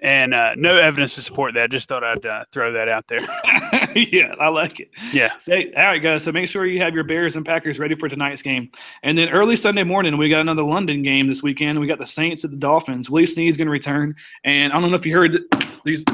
and 0.00 0.32
uh, 0.32 0.54
no 0.56 0.78
evidence 0.78 1.14
to 1.16 1.22
support 1.22 1.52
that. 1.52 1.70
Just 1.70 1.86
thought 1.86 2.02
I'd 2.02 2.24
uh, 2.24 2.44
throw 2.50 2.72
that 2.72 2.88
out 2.88 3.06
there. 3.08 3.20
yeah, 3.94 4.34
I 4.40 4.48
like 4.48 4.80
it. 4.80 4.88
Yeah. 5.12 5.36
Say, 5.38 5.70
all 5.76 5.84
right, 5.84 5.98
guys. 5.98 6.22
So 6.22 6.32
make 6.32 6.48
sure 6.48 6.64
you 6.64 6.80
have 6.80 6.94
your 6.94 7.04
Bears 7.04 7.36
and 7.36 7.44
Packers 7.44 7.78
ready 7.78 7.94
for 7.94 8.08
tonight's 8.08 8.40
game. 8.40 8.70
And 9.02 9.18
then 9.18 9.28
early 9.28 9.54
Sunday 9.54 9.84
morning, 9.84 10.16
we 10.16 10.30
got 10.30 10.40
another 10.40 10.62
London 10.62 11.02
game 11.02 11.26
this 11.26 11.42
weekend. 11.42 11.78
We 11.78 11.86
got 11.86 11.98
the 11.98 12.06
Saints 12.06 12.42
at 12.42 12.50
the 12.50 12.56
Dolphins. 12.56 13.10
Willie 13.10 13.26
Snead's 13.26 13.58
going 13.58 13.66
to 13.66 13.72
return. 13.72 14.14
And 14.44 14.72
I 14.72 14.80
don't 14.80 14.88
know 14.88 14.96
if 14.96 15.04
you 15.04 15.14
heard 15.14 15.36
these. 15.84 16.04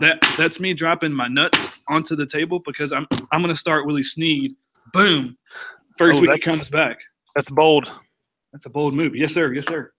That 0.00 0.18
that's 0.36 0.58
me 0.60 0.74
dropping 0.74 1.12
my 1.12 1.28
nuts 1.28 1.58
onto 1.88 2.16
the 2.16 2.26
table 2.26 2.60
because 2.60 2.92
I'm 2.92 3.06
I'm 3.30 3.42
going 3.42 3.54
to 3.54 3.58
start 3.58 3.86
Willie 3.86 4.02
Snead. 4.02 4.54
Boom. 4.92 5.36
First 5.98 6.18
Oh, 6.18 6.22
week 6.22 6.32
he 6.32 6.38
comes 6.38 6.68
back. 6.68 6.98
That's 7.34 7.50
bold. 7.50 7.90
That's 8.52 8.66
a 8.66 8.70
bold 8.70 8.94
move. 8.94 9.14
Yes, 9.16 9.32
sir. 9.32 9.52
Yes, 9.52 9.66
sir. 9.66 9.92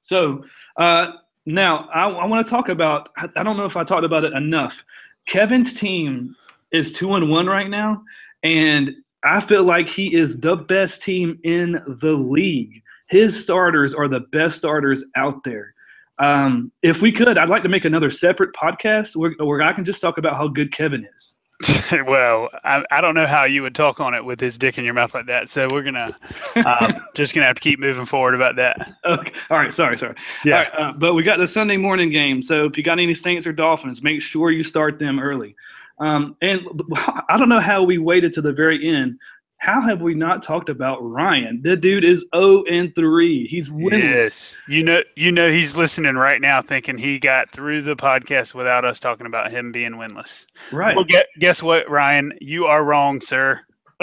So 0.00 0.44
uh, 0.76 1.12
now 1.46 1.88
I, 1.94 2.08
I 2.08 2.26
want 2.26 2.46
to 2.46 2.50
talk 2.50 2.68
about. 2.68 3.10
I 3.16 3.28
I 3.36 3.42
don't 3.42 3.56
know 3.56 3.64
if 3.66 3.76
I 3.76 3.84
talked 3.84 4.04
about 4.04 4.24
it 4.24 4.32
enough. 4.32 4.84
Kevin's 5.26 5.72
team 5.72 6.36
is 6.72 6.92
two 6.92 7.14
and 7.14 7.30
one 7.30 7.46
right 7.46 7.70
now, 7.70 8.02
and 8.42 8.92
I 9.24 9.40
feel 9.40 9.64
like 9.64 9.88
he 9.88 10.14
is 10.14 10.38
the 10.38 10.56
best 10.56 11.02
team 11.02 11.38
in 11.44 11.82
the 12.00 12.12
league. 12.12 12.82
His 13.08 13.40
starters 13.42 13.94
are 13.94 14.08
the 14.08 14.20
best 14.20 14.56
starters 14.56 15.04
out 15.16 15.42
there. 15.44 15.74
Um, 16.18 16.70
if 16.82 17.02
we 17.02 17.10
could, 17.10 17.38
I'd 17.38 17.48
like 17.48 17.62
to 17.64 17.68
make 17.68 17.84
another 17.84 18.10
separate 18.10 18.54
podcast 18.54 19.16
where, 19.16 19.34
where 19.38 19.62
I 19.62 19.72
can 19.72 19.84
just 19.84 20.00
talk 20.00 20.18
about 20.18 20.36
how 20.36 20.48
good 20.48 20.72
Kevin 20.72 21.06
is. 21.14 21.34
well, 22.06 22.50
I, 22.64 22.84
I 22.90 23.00
don't 23.00 23.14
know 23.14 23.26
how 23.26 23.44
you 23.44 23.62
would 23.62 23.74
talk 23.74 24.00
on 24.00 24.12
it 24.12 24.24
with 24.24 24.40
his 24.40 24.58
dick 24.58 24.76
in 24.76 24.84
your 24.84 24.94
mouth 24.94 25.14
like 25.14 25.26
that. 25.26 25.50
So 25.50 25.68
we're 25.70 25.82
gonna 25.82 26.14
um, 26.56 26.92
just 27.14 27.34
gonna 27.34 27.46
have 27.46 27.56
to 27.56 27.62
keep 27.62 27.78
moving 27.78 28.04
forward 28.04 28.34
about 28.34 28.56
that. 28.56 28.94
Okay. 29.04 29.32
All 29.50 29.58
right. 29.58 29.72
Sorry. 29.72 29.96
Sorry. 29.96 30.14
Yeah. 30.44 30.54
All 30.54 30.60
right, 30.60 30.72
uh, 30.74 30.92
but 30.98 31.14
we 31.14 31.22
got 31.22 31.38
the 31.38 31.46
Sunday 31.46 31.76
morning 31.76 32.10
game. 32.10 32.42
So 32.42 32.66
if 32.66 32.76
you 32.76 32.82
got 32.82 32.98
any 32.98 33.14
Saints 33.14 33.46
or 33.46 33.52
Dolphins, 33.52 34.02
make 34.02 34.20
sure 34.20 34.50
you 34.50 34.62
start 34.62 34.98
them 34.98 35.20
early. 35.20 35.54
Um, 35.98 36.36
and 36.42 36.62
I 37.28 37.36
don't 37.38 37.48
know 37.48 37.60
how 37.60 37.82
we 37.82 37.98
waited 37.98 38.32
to 38.34 38.42
the 38.42 38.52
very 38.52 38.88
end. 38.88 39.18
How 39.64 39.80
have 39.80 40.02
we 40.02 40.12
not 40.14 40.42
talked 40.42 40.68
about 40.68 40.98
Ryan? 41.00 41.62
The 41.62 41.74
dude 41.74 42.04
is 42.04 42.22
0 42.36 42.64
and 42.70 42.94
3. 42.94 43.46
He's 43.46 43.70
winless. 43.70 44.02
Yes, 44.02 44.54
you 44.68 44.84
know, 44.84 45.00
you 45.16 45.32
know, 45.32 45.50
he's 45.50 45.74
listening 45.74 46.16
right 46.16 46.38
now, 46.38 46.60
thinking 46.60 46.98
he 46.98 47.18
got 47.18 47.50
through 47.50 47.80
the 47.80 47.96
podcast 47.96 48.52
without 48.52 48.84
us 48.84 49.00
talking 49.00 49.24
about 49.24 49.50
him 49.50 49.72
being 49.72 49.92
winless. 49.92 50.44
Right. 50.70 50.94
Well, 50.94 51.06
guess, 51.06 51.24
guess 51.38 51.62
what, 51.62 51.88
Ryan? 51.88 52.34
You 52.42 52.66
are 52.66 52.84
wrong, 52.84 53.22
sir. 53.22 53.62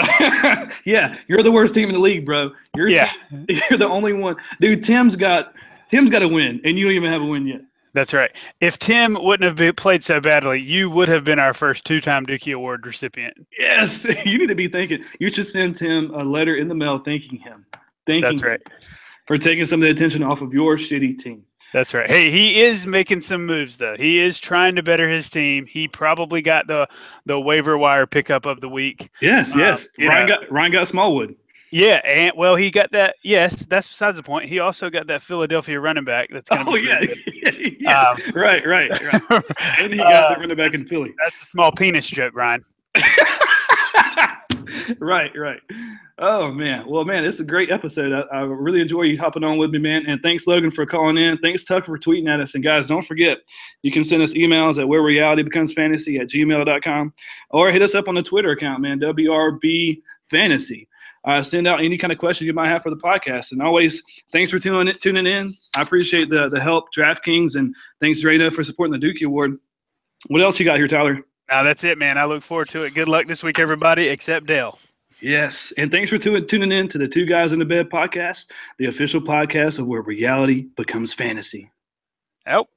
yeah, 0.84 1.16
you're 1.28 1.44
the 1.44 1.52
worst 1.52 1.76
team 1.76 1.88
in 1.88 1.94
the 1.94 2.00
league, 2.00 2.26
bro. 2.26 2.50
You're 2.74 2.88
Yeah. 2.88 3.12
you're 3.48 3.78
the 3.78 3.86
only 3.86 4.14
one. 4.14 4.34
Dude, 4.60 4.82
Tim's 4.82 5.14
got 5.14 5.54
Tim's 5.88 6.10
got 6.10 6.22
a 6.22 6.28
win, 6.28 6.60
and 6.64 6.76
you 6.76 6.86
don't 6.86 6.94
even 6.96 7.12
have 7.12 7.22
a 7.22 7.26
win 7.26 7.46
yet. 7.46 7.60
That's 7.94 8.12
right. 8.14 8.30
If 8.60 8.78
Tim 8.78 9.14
wouldn't 9.20 9.46
have 9.46 9.56
been, 9.56 9.74
played 9.74 10.02
so 10.02 10.18
badly, 10.20 10.60
you 10.60 10.88
would 10.90 11.08
have 11.08 11.24
been 11.24 11.38
our 11.38 11.52
first 11.52 11.84
two-time 11.84 12.24
Dookie 12.24 12.54
Award 12.54 12.86
recipient. 12.86 13.34
Yes, 13.58 14.04
you 14.24 14.38
need 14.38 14.46
to 14.48 14.54
be 14.54 14.68
thinking. 14.68 15.04
You 15.20 15.28
should 15.28 15.46
send 15.46 15.76
Tim 15.76 16.10
a 16.14 16.24
letter 16.24 16.56
in 16.56 16.68
the 16.68 16.74
mail 16.74 16.98
thanking 16.98 17.38
him. 17.38 17.66
Thanking 18.06 18.22
That's 18.22 18.42
right. 18.42 18.60
for 19.26 19.36
taking 19.38 19.66
some 19.66 19.80
of 19.80 19.84
the 19.84 19.90
attention 19.90 20.22
off 20.22 20.40
of 20.40 20.52
your 20.54 20.76
shitty 20.76 21.18
team. 21.18 21.42
That's 21.74 21.94
right. 21.94 22.10
Hey, 22.10 22.30
he 22.30 22.60
is 22.62 22.86
making 22.86 23.22
some 23.22 23.46
moves 23.46 23.78
though. 23.78 23.96
He 23.96 24.20
is 24.20 24.38
trying 24.38 24.74
to 24.74 24.82
better 24.82 25.08
his 25.08 25.30
team. 25.30 25.64
He 25.64 25.88
probably 25.88 26.42
got 26.42 26.66
the 26.66 26.86
the 27.24 27.40
waiver 27.40 27.78
wire 27.78 28.06
pickup 28.06 28.44
of 28.44 28.60
the 28.60 28.68
week. 28.68 29.10
Yes, 29.22 29.54
Um, 29.54 29.60
yes. 29.60 29.86
Ryan 29.98 30.28
know. 30.28 30.36
got 30.38 30.52
Ryan 30.52 30.72
got 30.72 30.88
Smallwood. 30.88 31.34
Yeah, 31.72 32.02
and 32.04 32.32
well, 32.36 32.54
he 32.54 32.70
got 32.70 32.92
that. 32.92 33.16
Yes, 33.22 33.64
that's 33.66 33.88
besides 33.88 34.18
the 34.18 34.22
point. 34.22 34.46
He 34.46 34.58
also 34.58 34.90
got 34.90 35.06
that 35.06 35.22
Philadelphia 35.22 35.80
running 35.80 36.04
back. 36.04 36.28
That's 36.30 36.50
going 36.50 36.68
Oh 36.68 36.74
yeah, 36.74 37.00
yeah. 37.80 38.10
Um, 38.10 38.18
right, 38.34 38.62
right, 38.66 38.90
right. 38.90 39.22
And 39.80 39.90
he 39.90 39.98
got 39.98 40.12
Uh, 40.12 40.34
the 40.34 40.40
running 40.40 40.56
back 40.58 40.74
in 40.74 40.86
Philly. 40.86 41.14
That's 41.24 41.40
a 41.40 41.46
small 41.46 41.72
penis 41.72 42.06
joke, 42.06 42.34
Ryan. 42.34 42.62
right, 44.98 45.30
right. 45.34 45.60
Oh 46.18 46.52
man, 46.52 46.86
well, 46.86 47.06
man, 47.06 47.24
this 47.24 47.36
is 47.36 47.40
a 47.40 47.44
great 47.44 47.70
episode. 47.70 48.12
I, 48.12 48.20
I 48.36 48.40
really 48.42 48.82
enjoy 48.82 49.04
you 49.04 49.18
hopping 49.18 49.42
on 49.42 49.56
with 49.56 49.70
me, 49.70 49.78
man. 49.78 50.04
And 50.06 50.20
thanks, 50.20 50.46
Logan, 50.46 50.70
for 50.70 50.84
calling 50.84 51.16
in. 51.16 51.38
Thanks, 51.38 51.64
Tuck, 51.64 51.86
for 51.86 51.98
tweeting 51.98 52.28
at 52.28 52.38
us. 52.38 52.54
And 52.54 52.62
guys, 52.62 52.84
don't 52.86 53.00
forget, 53.00 53.38
you 53.80 53.90
can 53.90 54.04
send 54.04 54.22
us 54.22 54.34
emails 54.34 54.78
at 54.78 54.86
where 54.86 55.00
reality 55.00 55.42
becomes 55.42 55.72
fantasy 55.72 56.18
at 56.18 56.28
gmail.com 56.28 57.14
or 57.48 57.70
hit 57.70 57.80
us 57.80 57.94
up 57.94 58.08
on 58.08 58.14
the 58.14 58.22
Twitter 58.22 58.50
account, 58.50 58.82
man, 58.82 59.00
WRB 59.00 60.02
Fantasy. 60.28 60.86
Uh, 61.24 61.42
send 61.42 61.68
out 61.68 61.84
any 61.84 61.96
kind 61.96 62.12
of 62.12 62.18
questions 62.18 62.46
you 62.46 62.52
might 62.52 62.68
have 62.68 62.82
for 62.82 62.90
the 62.90 62.96
podcast. 62.96 63.52
And 63.52 63.62
always, 63.62 64.02
thanks 64.32 64.50
for 64.50 64.58
tuning 64.58 64.88
in. 64.88 64.94
Tuning 64.94 65.26
in. 65.26 65.52
I 65.76 65.82
appreciate 65.82 66.30
the 66.30 66.48
the 66.48 66.60
help, 66.60 66.92
DraftKings, 66.92 67.56
and 67.56 67.74
thanks, 68.00 68.20
Drano, 68.20 68.52
for 68.52 68.64
supporting 68.64 68.98
the 68.98 69.06
Dookie 69.06 69.26
Award. 69.26 69.52
What 70.28 70.42
else 70.42 70.58
you 70.58 70.64
got 70.64 70.78
here, 70.78 70.88
Tyler? 70.88 71.20
Now 71.48 71.62
that's 71.62 71.84
it, 71.84 71.98
man. 71.98 72.18
I 72.18 72.24
look 72.24 72.42
forward 72.42 72.68
to 72.70 72.82
it. 72.82 72.94
Good 72.94 73.08
luck 73.08 73.26
this 73.26 73.42
week, 73.42 73.58
everybody, 73.58 74.08
except 74.08 74.46
Dale. 74.46 74.78
Yes, 75.20 75.72
and 75.78 75.90
thanks 75.90 76.10
for 76.10 76.18
tu- 76.18 76.44
tuning 76.44 76.72
in 76.72 76.88
to 76.88 76.98
the 76.98 77.06
Two 77.06 77.24
Guys 77.24 77.52
in 77.52 77.60
the 77.60 77.64
Bed 77.64 77.88
podcast, 77.88 78.48
the 78.78 78.86
official 78.86 79.20
podcast 79.20 79.78
of 79.78 79.86
where 79.86 80.02
reality 80.02 80.66
becomes 80.76 81.14
fantasy. 81.14 81.70
Out. 82.46 82.68